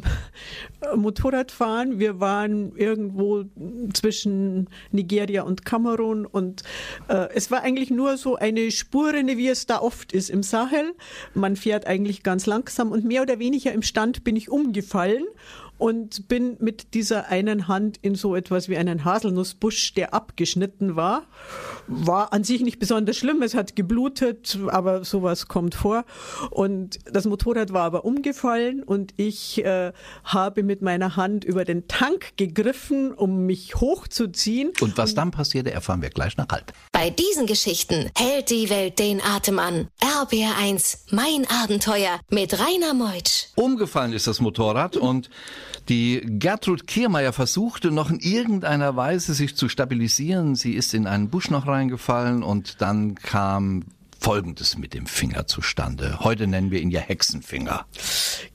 Motorradfahren. 0.96 2.00
Wir 2.00 2.20
waren 2.20 2.76
irgendwo 2.76 3.46
zwischen 3.94 4.70
Nigeria 4.92 5.42
und 5.42 5.66
Kamerun 5.66 6.26
und 6.26 6.62
äh, 7.08 7.30
es 7.34 7.50
war 7.50 7.64
eigentlich 7.64 7.90
nur 7.90 8.18
so 8.18 8.36
eine 8.36 8.70
Spurrinne, 8.70 9.38
wie 9.38 9.48
es 9.48 9.66
da 9.66 9.80
oft 9.80 10.14
ist 10.14 10.30
im 10.30 10.44
Sahel. 10.44 10.94
Man 11.34 11.56
fährt 11.56 11.88
eigentlich 11.88 12.22
ganz 12.22 12.46
langsam 12.46 12.92
und 12.92 13.06
mehr 13.06 13.24
oder 13.24 13.40
weniger 13.40 13.72
im 13.72 13.82
Stand 13.82 14.15
bin 14.24 14.36
ich 14.36 14.50
umgefallen 14.50 15.26
und 15.78 16.28
bin 16.28 16.58
mit 16.60 16.94
dieser 16.94 17.28
einen 17.28 17.68
Hand 17.68 17.98
in 18.02 18.16
so 18.16 18.36
etwas 18.36 18.70
wie 18.70 18.78
einen 18.78 19.06
Haselnussbusch, 19.06 19.94
der 19.94 20.14
abgeschnitten 20.14 20.96
war. 20.96 21.24
War 21.88 22.34
an 22.34 22.44
sich 22.44 22.62
nicht 22.62 22.80
besonders 22.80 23.18
schlimm, 23.18 23.42
es 23.42 23.54
hat 23.54 23.76
geblutet, 23.76 24.58
aber 24.68 25.04
sowas 25.04 25.48
kommt 25.48 25.76
vor. 25.76 26.06
Und 26.50 27.00
das 27.12 27.26
Motorrad 27.26 27.74
war 27.74 27.84
aber 27.84 28.06
umgefallen 28.06 28.84
und 28.84 29.14
ich 29.18 29.64
äh, 29.64 29.92
habe 30.24 30.64
mit 30.64 30.82
meiner 30.82 31.16
Hand 31.16 31.44
über 31.44 31.66
den 31.66 31.88
Tank 31.88 32.38
gegriffen, 32.38 33.14
um 33.14 33.46
mich 33.46 33.76
hochzuziehen. 33.76 34.72
Und 34.80 34.98
was 34.98 35.14
dann 35.14 35.32
passierte, 35.32 35.72
erfahren 35.72 36.02
wir 36.02 36.10
gleich 36.10 36.38
nach 36.38 36.48
halb. 36.50 36.74
Bei 36.92 37.10
diesen 37.10 37.46
Geschichten 37.46 38.10
hält 38.18 38.50
die 38.50 38.70
Welt 38.70 39.00
den 39.00 39.22
Atem 39.22 39.60
an. 39.60 39.88
RBR1, 40.02 41.00
mein 41.12 41.46
Abenteuer 41.64 42.20
mit 42.30 42.58
Rainer 42.60 42.94
Meutsch. 42.94 43.48
Umgefallen 43.56 44.14
ist 44.14 44.28
das 44.28 44.40
Motorrad 44.40 44.98
und 44.98 45.30
die 45.90 46.22
Gertrud 46.26 46.88
Kiermeier 46.88 47.34
versuchte 47.34 47.92
noch 47.92 48.10
in 48.10 48.20
irgendeiner 48.20 48.96
Weise 48.96 49.34
sich 49.34 49.56
zu 49.56 49.70
stabilisieren. 49.70 50.56
Sie 50.56 50.74
ist 50.74 50.94
in 50.94 51.08
einen 51.08 51.30
Busch 51.30 51.50
noch 51.50 51.68
reingefallen 51.68 52.44
und 52.44 52.82
dann 52.82 53.16
kam 53.16 53.84
Folgendes 54.26 54.76
mit 54.76 54.96
dem 54.96 55.06
Finger 55.06 55.46
zustande. 55.46 56.18
Heute 56.22 56.48
nennen 56.48 56.72
wir 56.72 56.82
ihn 56.82 56.90
ja 56.90 57.00
Hexenfinger. 57.00 57.86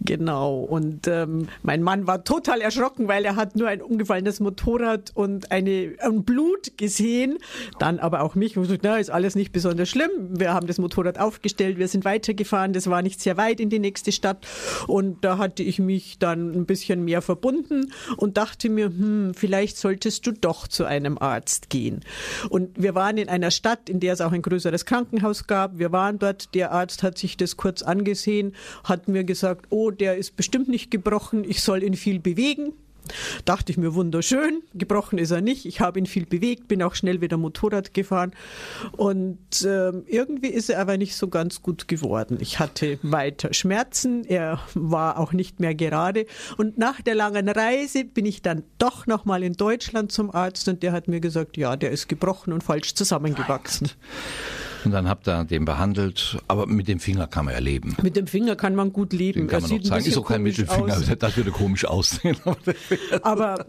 Genau. 0.01 0.59
Und 0.59 1.07
ähm, 1.07 1.47
mein 1.63 1.85
Mann 1.85 2.09
war 2.09 2.25
total 2.25 2.61
erschrocken, 2.61 3.07
weil 3.07 3.25
er 3.25 3.37
hat 3.37 3.55
nur 3.55 3.69
ein 3.69 3.81
umgefallenes 3.81 4.41
Motorrad 4.41 5.13
und 5.15 5.53
eine, 5.53 5.95
ein 6.01 6.25
Blut 6.25 6.77
gesehen. 6.77 7.39
Dann 7.79 8.01
aber 8.01 8.23
auch 8.23 8.35
mich. 8.35 8.57
Und 8.57 8.65
gesagt, 8.65 8.81
na, 8.83 8.97
ist 8.97 9.11
alles 9.11 9.37
nicht 9.37 9.53
besonders 9.53 9.89
schlimm. 9.89 10.11
Wir 10.31 10.53
haben 10.53 10.67
das 10.67 10.79
Motorrad 10.79 11.21
aufgestellt, 11.21 11.79
wir 11.79 11.87
sind 11.87 12.05
weitergefahren. 12.05 12.73
Das 12.73 12.91
war 12.91 13.01
nicht 13.03 13.21
sehr 13.21 13.37
weit 13.37 13.61
in 13.61 13.71
die 13.71 13.79
nächste 13.79 14.11
Stadt. 14.11 14.49
Und 14.89 15.25
da 15.25 15.39
hatte 15.39 15.63
ich 15.63 15.79
mich 15.79 16.19
dann 16.19 16.51
ein 16.51 16.67
bisschen 16.67 17.05
mehr 17.05 17.23
verbunden 17.23 17.93
und 18.17 18.39
dachte 18.39 18.71
mir, 18.71 18.87
hm, 18.87 19.35
vielleicht 19.37 19.77
solltest 19.77 20.27
du 20.27 20.33
doch 20.33 20.67
zu 20.67 20.85
einem 20.85 21.17
Arzt 21.17 21.71
gehen. 21.71 22.01
Und 22.49 22.71
wir 22.75 22.97
waren 22.97 23.19
in 23.19 23.29
einer 23.29 23.53
Stadt, 23.53 23.89
in 23.89 24.01
der 24.01 24.15
es 24.15 24.21
auch 24.21 24.33
ein 24.33 24.43
größeres 24.43 24.85
Krankenhaus 24.85 25.47
gab 25.47 25.60
gab. 25.61 25.79
Wir 25.79 25.93
waren 25.93 26.19
dort, 26.19 26.55
der 26.55 26.73
Arzt 26.73 27.03
hat 27.03 27.19
sich 27.19 27.37
das 27.37 27.57
kurz 27.57 27.83
angesehen, 27.83 28.55
hat 28.85 29.09
mir 29.09 29.25
gesagt, 29.25 29.67
oh, 29.71 29.91
der 29.91 30.17
ist 30.17 30.37
bestimmt 30.37 30.69
nicht 30.69 30.91
gebrochen, 30.91 31.45
ich 31.45 31.63
soll 31.63 31.83
ihn 31.83 31.95
viel 31.95 32.19
bewegen. 32.19 32.73
Dachte 33.45 33.73
ich 33.73 33.79
mir 33.79 33.95
wunderschön, 33.95 34.63
gebrochen 34.75 35.19
ist 35.19 35.33
er 35.33 35.41
nicht. 35.41 35.67
Ich 35.67 35.81
habe 35.81 35.99
ihn 35.99 36.07
viel 36.07 36.27
bewegt, 36.27 36.69
bin 36.69 36.83
auch 36.83 36.95
schnell 36.95 37.21
wieder 37.21 37.39
Motorrad 37.39 37.93
gefahren 37.93 38.33
und 38.97 39.63
äh, 39.63 39.91
irgendwie 40.07 40.49
ist 40.49 40.71
er 40.71 40.81
aber 40.81 40.97
nicht 40.97 41.17
so 41.17 41.27
ganz 41.27 41.61
gut 41.61 41.89
geworden. 41.89 42.39
Ich 42.41 42.61
hatte 42.61 43.01
weiter 43.03 43.53
Schmerzen, 43.53 44.25
er 44.25 44.61
war 44.75 45.19
auch 45.19 45.33
nicht 45.33 45.59
mehr 45.59 45.75
gerade 45.75 46.27
und 46.57 46.79
nach 46.79 47.01
der 47.01 47.17
langen 47.17 47.49
Reise 47.49 48.05
bin 48.05 48.27
ich 48.27 48.43
dann 48.43 48.63
doch 48.79 49.07
noch 49.09 49.25
mal 49.25 49.43
in 49.43 49.55
Deutschland 49.55 50.13
zum 50.13 50.33
Arzt 50.33 50.69
und 50.69 50.83
der 50.83 50.93
hat 50.93 51.09
mir 51.09 51.21
gesagt, 51.21 51.57
ja, 51.57 51.75
der 51.77 51.91
ist 51.91 52.09
gebrochen 52.09 52.53
und 52.53 52.63
falsch 52.63 52.95
zusammengewachsen. 52.95 53.91
Und 54.85 54.93
dann 54.93 55.09
habt 55.09 55.29
ihr 55.29 55.45
den 55.45 55.65
behandelt, 55.65 56.39
aber 56.49 56.67
mit 56.67 56.89
dem 56.89 57.01
Finger 57.01 57.27
kann 57.27 57.45
man 57.45 57.55
ja 57.55 57.61
leben. 57.61 57.97
Mit 58.03 58.17
dem 58.17 58.27
Finger 58.27 58.57
kann 58.57 58.75
man 58.75 58.93
gut 58.93 59.13
leben. 59.13 59.41
Den 59.41 59.47
kann 59.49 59.63
man 59.63 59.71
noch 59.71 59.83
zeigen. 59.83 60.07
Ist 60.07 60.17
auch 60.17 60.27
kein 60.27 60.43
Mittelfinger, 60.43 60.97
aus. 60.97 61.11
das 61.19 61.37
würde 61.37 61.51
komisch 61.51 61.85
aussehen. 61.85 62.37
aber 63.23 63.67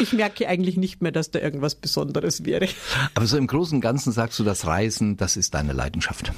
ich 0.00 0.12
merke 0.12 0.48
eigentlich 0.48 0.76
nicht 0.76 1.02
mehr, 1.02 1.12
dass 1.12 1.30
da 1.30 1.38
irgendwas 1.38 1.74
Besonderes 1.74 2.44
wäre. 2.44 2.68
Aber 3.14 3.26
so 3.26 3.36
im 3.36 3.46
Großen 3.46 3.76
und 3.76 3.80
Ganzen 3.80 4.12
sagst 4.12 4.38
du, 4.38 4.44
das 4.44 4.66
Reisen, 4.66 5.16
das 5.16 5.36
ist 5.36 5.54
deine 5.54 5.72
Leidenschaft. 5.72 6.32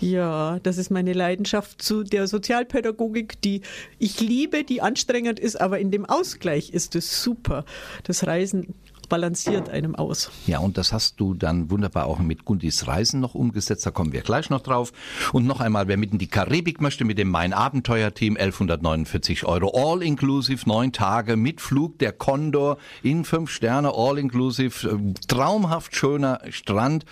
Ja, 0.00 0.58
das 0.62 0.76
ist 0.76 0.90
meine 0.90 1.12
Leidenschaft 1.12 1.80
zu 1.80 2.02
der 2.02 2.26
Sozialpädagogik, 2.26 3.40
die 3.40 3.62
ich 3.98 4.20
liebe, 4.20 4.64
die 4.64 4.82
anstrengend 4.82 5.38
ist, 5.40 5.60
aber 5.60 5.78
in 5.78 5.90
dem 5.90 6.04
Ausgleich 6.04 6.70
ist 6.70 6.94
es 6.94 7.22
super. 7.22 7.64
Das 8.02 8.26
Reisen 8.26 8.74
balanciert 9.14 9.68
einem 9.68 9.94
aus. 9.94 10.32
Ja, 10.48 10.58
und 10.58 10.76
das 10.76 10.92
hast 10.92 11.20
du 11.20 11.34
dann 11.34 11.70
wunderbar 11.70 12.06
auch 12.06 12.18
mit 12.18 12.44
Gundis 12.44 12.88
Reisen 12.88 13.20
noch 13.20 13.36
umgesetzt. 13.36 13.86
Da 13.86 13.92
kommen 13.92 14.12
wir 14.12 14.22
gleich 14.22 14.50
noch 14.50 14.60
drauf. 14.60 14.92
Und 15.32 15.46
noch 15.46 15.60
einmal, 15.60 15.86
wer 15.86 15.96
mit 15.96 16.10
in 16.10 16.18
die 16.18 16.26
Karibik 16.26 16.80
möchte, 16.80 17.04
mit 17.04 17.16
dem 17.16 17.28
Mein 17.28 17.52
Abenteuer-Team, 17.52 18.36
1149 18.36 19.44
Euro. 19.44 19.70
All-inclusive, 19.72 20.68
neun 20.68 20.90
Tage 20.90 21.36
mit 21.36 21.60
Flug 21.60 22.00
der 22.00 22.10
Condor 22.10 22.78
in 23.04 23.24
fünf 23.24 23.50
Sterne, 23.50 23.92
all-inclusive. 23.94 24.88
Äh, 24.88 25.14
traumhaft 25.28 25.94
schöner 25.94 26.40
Strand, 26.50 27.04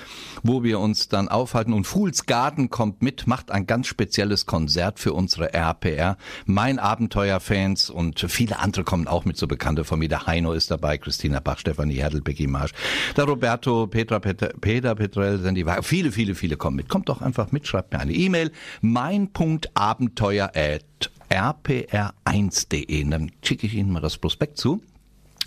wo 0.42 0.64
wir 0.64 0.80
uns 0.80 1.06
dann 1.06 1.28
aufhalten. 1.28 1.72
Und 1.72 1.84
Fools 1.84 2.26
Garden 2.26 2.68
kommt 2.68 3.00
mit, 3.00 3.28
macht 3.28 3.52
ein 3.52 3.68
ganz 3.68 3.86
spezielles 3.86 4.46
Konzert 4.46 4.98
für 4.98 5.12
unsere 5.12 5.54
RPR. 5.54 6.16
Mein 6.46 6.80
Abenteuer-Fans 6.80 7.90
und 7.90 8.18
viele 8.28 8.58
andere 8.58 8.82
kommen 8.82 9.06
auch 9.06 9.24
mit, 9.24 9.36
so 9.36 9.46
bekannte 9.46 9.84
von 9.84 10.00
mir. 10.00 10.08
Der 10.08 10.26
Heino 10.26 10.52
ist 10.52 10.72
dabei, 10.72 10.98
Christina 10.98 11.38
Bach, 11.38 11.60
Stefan 11.60 11.91
Stefanie 11.91 11.91
Herdel, 11.92 12.20
Becky 12.20 12.46
Marsch, 12.46 12.72
der 13.16 13.24
Roberto, 13.24 13.86
Petra, 13.86 14.18
Peter, 14.18 14.48
Peter 14.60 14.94
Petrell, 14.94 15.38
sind 15.38 15.54
die 15.54 15.64
viele, 15.82 16.12
viele, 16.12 16.34
viele 16.34 16.56
kommen 16.56 16.76
mit. 16.76 16.88
Kommt 16.88 17.08
doch 17.08 17.22
einfach 17.22 17.52
mit, 17.52 17.66
schreibt 17.66 17.92
mir 17.92 18.00
eine 18.00 18.12
E-Mail. 18.12 18.52
Mein.abenteuer 18.80 20.52
at 20.54 21.10
rpr1.de. 21.30 23.04
Dann 23.04 23.32
schicke 23.42 23.66
ich 23.66 23.74
Ihnen 23.74 23.92
mal 23.92 24.00
das 24.00 24.18
Prospekt 24.18 24.58
zu 24.58 24.82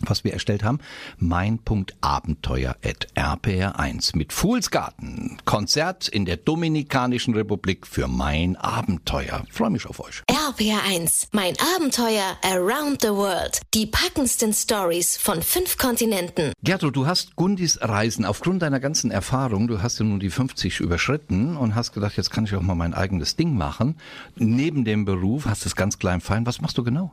was 0.02 0.24
wir 0.24 0.34
erstellt 0.34 0.64
haben, 0.64 0.80
mein.abenteuer.rpr1 1.18 4.18
mit 4.18 4.34
Fuhlsgarten. 4.34 5.38
Konzert 5.46 6.08
in 6.08 6.26
der 6.26 6.38
Dominikanischen 6.38 7.34
Republik 7.34 7.88
für 7.88 8.08
mein 8.08 8.56
Abenteuer. 8.56 9.44
Freue 9.52 9.70
mich 9.70 9.86
auf 9.86 10.00
euch. 10.00 10.24
RPR1, 10.30 11.28
mein 11.32 11.56
Abenteuer 11.76 12.38
around 12.44 13.02
the 13.02 13.10
world. 13.10 13.62
Die 13.74 13.86
packendsten 13.86 14.54
Stories 14.54 15.18
von 15.18 15.42
fünf 15.42 15.78
Kontinenten. 15.78 16.54
Gertrud, 16.64 16.96
du 16.96 17.08
hast 17.08 17.36
Gundis 17.36 17.80
Reisen 17.82 18.26
aufgrund 18.26 18.62
deiner 18.62 18.80
ganzen 18.80 19.12
Erfahrung, 19.12 19.68
du 19.68 19.82
hast 19.82 20.00
ja 20.00 20.06
nun 20.06 20.20
die 20.20 20.30
50 20.30 20.80
überschritten 20.80 21.58
und 21.58 21.76
hast 21.76 21.94
gedacht, 21.94 22.18
jetzt 22.18 22.32
kann 22.32 22.46
ich 22.46 22.56
auch 22.56 22.62
mal 22.62 22.76
mein 22.76 22.94
eigenes 22.94 23.36
Ding 23.36 23.58
machen. 23.58 23.98
Neben 24.36 24.86
dem 24.86 25.06
Beruf 25.06 25.46
hast 25.46 25.66
du 25.66 25.70
es 25.70 25.76
ganz 25.76 26.00
klein 26.00 26.22
fein. 26.22 26.46
Was 26.46 26.62
machst 26.62 26.78
du 26.78 26.84
genau? 26.84 27.12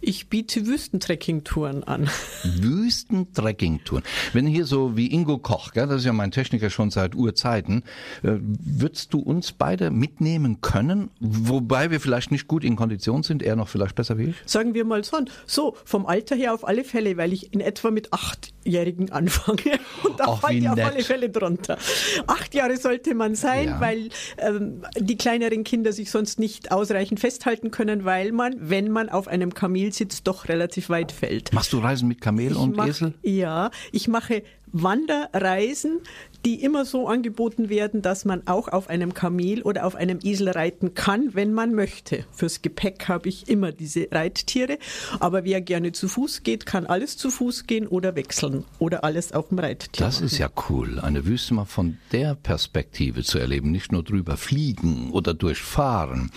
Ich 0.00 0.28
biete 0.28 0.66
Wüstentrekkingtouren 0.66 1.84
an. 1.84 2.08
Wüstentrekkingtouren. 2.44 4.04
Wenn 4.32 4.46
hier 4.46 4.66
so 4.66 4.96
wie 4.96 5.12
Ingo 5.12 5.38
Koch, 5.38 5.72
gell, 5.72 5.86
das 5.86 5.98
ist 5.98 6.04
ja 6.04 6.12
mein 6.12 6.30
Techniker 6.30 6.70
schon 6.70 6.90
seit 6.90 7.14
Urzeiten, 7.14 7.82
äh, 8.22 8.36
würdest 8.40 9.12
du 9.12 9.20
uns 9.20 9.52
beide 9.52 9.90
mitnehmen 9.90 10.60
können, 10.60 11.10
wobei 11.20 11.90
wir 11.90 12.00
vielleicht 12.00 12.30
nicht 12.30 12.48
gut 12.48 12.64
in 12.64 12.76
Kondition 12.76 13.22
sind, 13.22 13.42
er 13.42 13.56
noch 13.56 13.68
vielleicht 13.68 13.94
besser 13.94 14.18
wie 14.18 14.30
ich? 14.30 14.36
Sagen 14.46 14.74
wir 14.74 14.84
mal 14.84 15.04
so, 15.04 15.18
so 15.46 15.76
vom 15.84 16.06
Alter 16.06 16.36
her 16.36 16.54
auf 16.54 16.66
alle 16.66 16.84
Fälle, 16.84 17.16
weil 17.16 17.32
ich 17.32 17.52
in 17.52 17.60
etwa 17.60 17.90
mit 17.90 18.12
Achtjährigen 18.12 19.10
anfange 19.12 19.78
und 20.04 20.20
da 20.20 20.36
fällt 20.36 20.62
ihr 20.62 20.72
auf 20.72 20.78
alle 20.78 21.02
Fälle 21.02 21.30
drunter. 21.30 21.78
Acht 22.26 22.54
Jahre 22.54 22.76
sollte 22.76 23.14
man 23.14 23.34
sein, 23.34 23.68
ja. 23.68 23.80
weil 23.80 24.08
ähm, 24.38 24.82
die 24.98 25.16
kleineren 25.16 25.64
Kinder 25.64 25.92
sich 25.92 26.10
sonst 26.10 26.38
nicht 26.38 26.72
ausreichend 26.72 27.20
festhalten 27.20 27.70
können, 27.70 28.04
weil 28.04 28.32
man, 28.32 28.56
wenn 28.58 28.90
man 28.90 29.08
auf 29.08 29.28
einem 29.28 29.54
Kamelsitz 29.56 30.22
doch 30.22 30.48
relativ 30.48 30.88
weit 30.88 31.10
fällt. 31.10 31.52
Machst 31.52 31.72
du 31.72 31.78
Reisen 31.78 32.06
mit 32.06 32.20
Kamel 32.20 32.52
ich 32.52 32.58
und 32.58 32.76
mach, 32.76 32.86
Esel? 32.86 33.14
Ja, 33.22 33.72
ich 33.90 34.06
mache 34.06 34.44
Wanderreisen, 34.72 36.00
die 36.44 36.62
immer 36.62 36.84
so 36.84 37.08
angeboten 37.08 37.68
werden, 37.68 38.02
dass 38.02 38.24
man 38.24 38.46
auch 38.46 38.68
auf 38.68 38.88
einem 38.88 39.14
Kamel 39.14 39.62
oder 39.62 39.86
auf 39.86 39.94
einem 39.94 40.18
Esel 40.22 40.50
reiten 40.50 40.94
kann, 40.94 41.34
wenn 41.34 41.54
man 41.54 41.74
möchte. 41.74 42.24
Fürs 42.32 42.62
Gepäck 42.62 43.08
habe 43.08 43.28
ich 43.28 43.48
immer 43.48 43.72
diese 43.72 44.08
Reittiere. 44.12 44.78
Aber 45.18 45.44
wer 45.44 45.60
gerne 45.60 45.92
zu 45.92 46.08
Fuß 46.08 46.42
geht, 46.42 46.66
kann 46.66 46.86
alles 46.86 47.16
zu 47.16 47.30
Fuß 47.30 47.66
gehen 47.66 47.86
oder 47.86 48.14
wechseln 48.14 48.64
oder 48.78 49.02
alles 49.02 49.32
auf 49.32 49.48
dem 49.48 49.58
Reittier. 49.58 50.04
Das 50.04 50.20
ist 50.20 50.38
ja 50.38 50.50
cool, 50.68 51.00
eine 51.00 51.24
Wüste 51.26 51.54
mal 51.54 51.64
von 51.64 51.98
der 52.12 52.34
Perspektive 52.34 53.22
zu 53.22 53.38
erleben, 53.38 53.70
nicht 53.70 53.92
nur 53.92 54.02
drüber 54.02 54.36
fliegen 54.36 55.10
oder 55.12 55.32
durchfahren. 55.34 56.30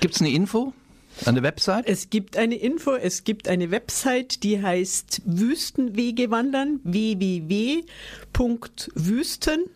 Gibt's 0.00 0.20
eine 0.20 0.30
Info? 0.30 0.72
Eine 1.26 1.42
Website? 1.42 1.86
Es 1.86 2.08
gibt 2.10 2.36
eine 2.36 2.56
Info, 2.56 2.94
es 2.94 3.24
gibt 3.24 3.48
eine 3.48 3.70
Website, 3.70 4.42
die 4.42 4.62
heißt 4.62 5.22
Wüstenwege 5.24 6.30
wandern, 6.30 6.80
www.wüsten 6.84 7.54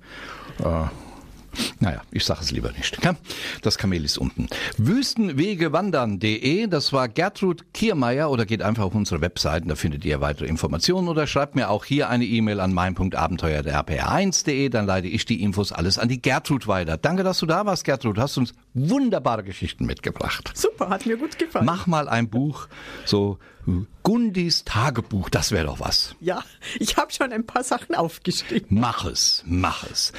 äh, 0.59 0.87
naja, 1.81 2.03
ich 2.11 2.25
sage 2.25 2.41
es 2.43 2.51
lieber 2.51 2.73
nicht. 2.73 2.99
Das 3.63 3.79
Kamel 3.79 4.05
ist 4.05 4.19
unten. 4.19 4.49
Wüstenwegewandern.de, 4.79 6.67
das 6.67 6.93
war 6.93 7.09
Gertrud 7.09 7.65
Kiermeier 7.73 8.31
oder 8.31 8.47
geht 8.47 8.63
einfach 8.63 8.85
auf 8.85 8.95
unsere 8.95 9.21
Webseiten, 9.21 9.69
da 9.69 9.75
findet 9.75 10.05
ihr 10.05 10.21
weitere 10.21 10.47
Informationen 10.47 11.09
oder 11.09 11.27
schreibt 11.27 11.55
mir 11.55 11.71
auch 11.71 11.85
hier 11.85 12.09
eine 12.09 12.25
E-Mail 12.25 12.61
an 12.61 12.73
mein.abenteuer1.de, 12.73 14.69
dann 14.69 14.87
leite 14.87 15.09
ich 15.09 15.25
die 15.25 15.43
Infos 15.43 15.73
alles 15.73 15.99
an 15.99 16.09
die 16.09 16.21
Gertrud 16.21 16.67
weiter. 16.67 16.97
Danke, 16.97 17.23
dass 17.23 17.39
du 17.39 17.47
da 17.47 17.67
warst, 17.67 17.85
Gertrud. 17.85 18.19
Hast 18.19 18.37
uns 18.39 18.53
wunderbare 18.75 19.43
Geschichten 19.43 19.87
mitgebracht. 19.87 20.53
Super, 20.55 20.89
hat 20.89 21.07
mir 21.07 21.17
gut 21.17 21.39
gefallen. 21.39 21.65
Mach 21.65 21.87
mal 21.87 22.09
ein 22.09 22.29
Buch, 22.29 22.69
so 23.05 23.39
Gundis 24.03 24.65
Tagebuch, 24.65 25.29
das 25.29 25.51
wäre 25.51 25.67
doch 25.67 25.81
was. 25.81 26.15
Ja, 26.21 26.45
ich 26.79 26.97
habe 26.97 27.13
schon 27.13 27.33
ein 27.33 27.45
paar 27.45 27.65
Sachen 27.65 27.97
aufgeschrieben. 27.97 28.79
Mach 28.81 29.05
es, 29.05 29.43
mach 29.47 29.85
es. 29.91 30.13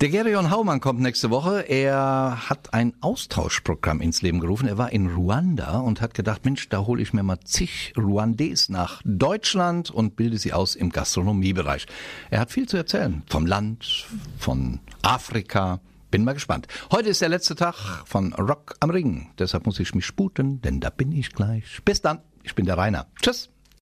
Der 0.00 0.08
Gerion 0.08 0.50
Haumann 0.50 0.80
kommt 0.80 1.00
nächste 1.00 1.30
Woche. 1.30 1.60
Er 1.68 2.48
hat 2.48 2.72
ein 2.72 2.94
Austauschprogramm 3.00 4.00
ins 4.00 4.22
Leben 4.22 4.40
gerufen. 4.40 4.66
Er 4.66 4.78
war 4.78 4.92
in 4.92 5.08
Ruanda 5.08 5.80
und 5.80 6.00
hat 6.00 6.14
gedacht, 6.14 6.46
Mensch, 6.46 6.68
da 6.70 6.86
hole 6.86 7.02
ich 7.02 7.12
mir 7.12 7.22
mal 7.22 7.40
zig 7.44 7.92
Ruandais 7.98 8.68
nach 8.70 9.02
Deutschland 9.04 9.90
und 9.90 10.16
bilde 10.16 10.38
sie 10.38 10.54
aus 10.54 10.74
im 10.74 10.90
Gastronomiebereich. 10.90 11.86
Er 12.30 12.40
hat 12.40 12.50
viel 12.50 12.66
zu 12.66 12.78
erzählen 12.78 13.22
vom 13.28 13.44
Land, 13.44 14.06
von 14.38 14.80
Afrika. 15.02 15.80
Bin 16.10 16.24
mal 16.24 16.32
gespannt. 16.32 16.66
Heute 16.90 17.10
ist 17.10 17.20
der 17.20 17.28
letzte 17.28 17.54
Tag 17.54 17.74
von 18.06 18.32
Rock 18.32 18.76
am 18.80 18.88
Ring. 18.88 19.28
Deshalb 19.38 19.66
muss 19.66 19.78
ich 19.78 19.94
mich 19.94 20.06
sputen, 20.06 20.62
denn 20.62 20.80
da 20.80 20.88
bin 20.88 21.12
ich 21.12 21.34
gleich. 21.34 21.80
Bis 21.84 22.00
dann. 22.00 22.20
Ich 22.48 22.54
bin 22.54 22.64
der 22.64 22.78
Rainer. 22.78 23.06
Tschüss. 23.20 23.50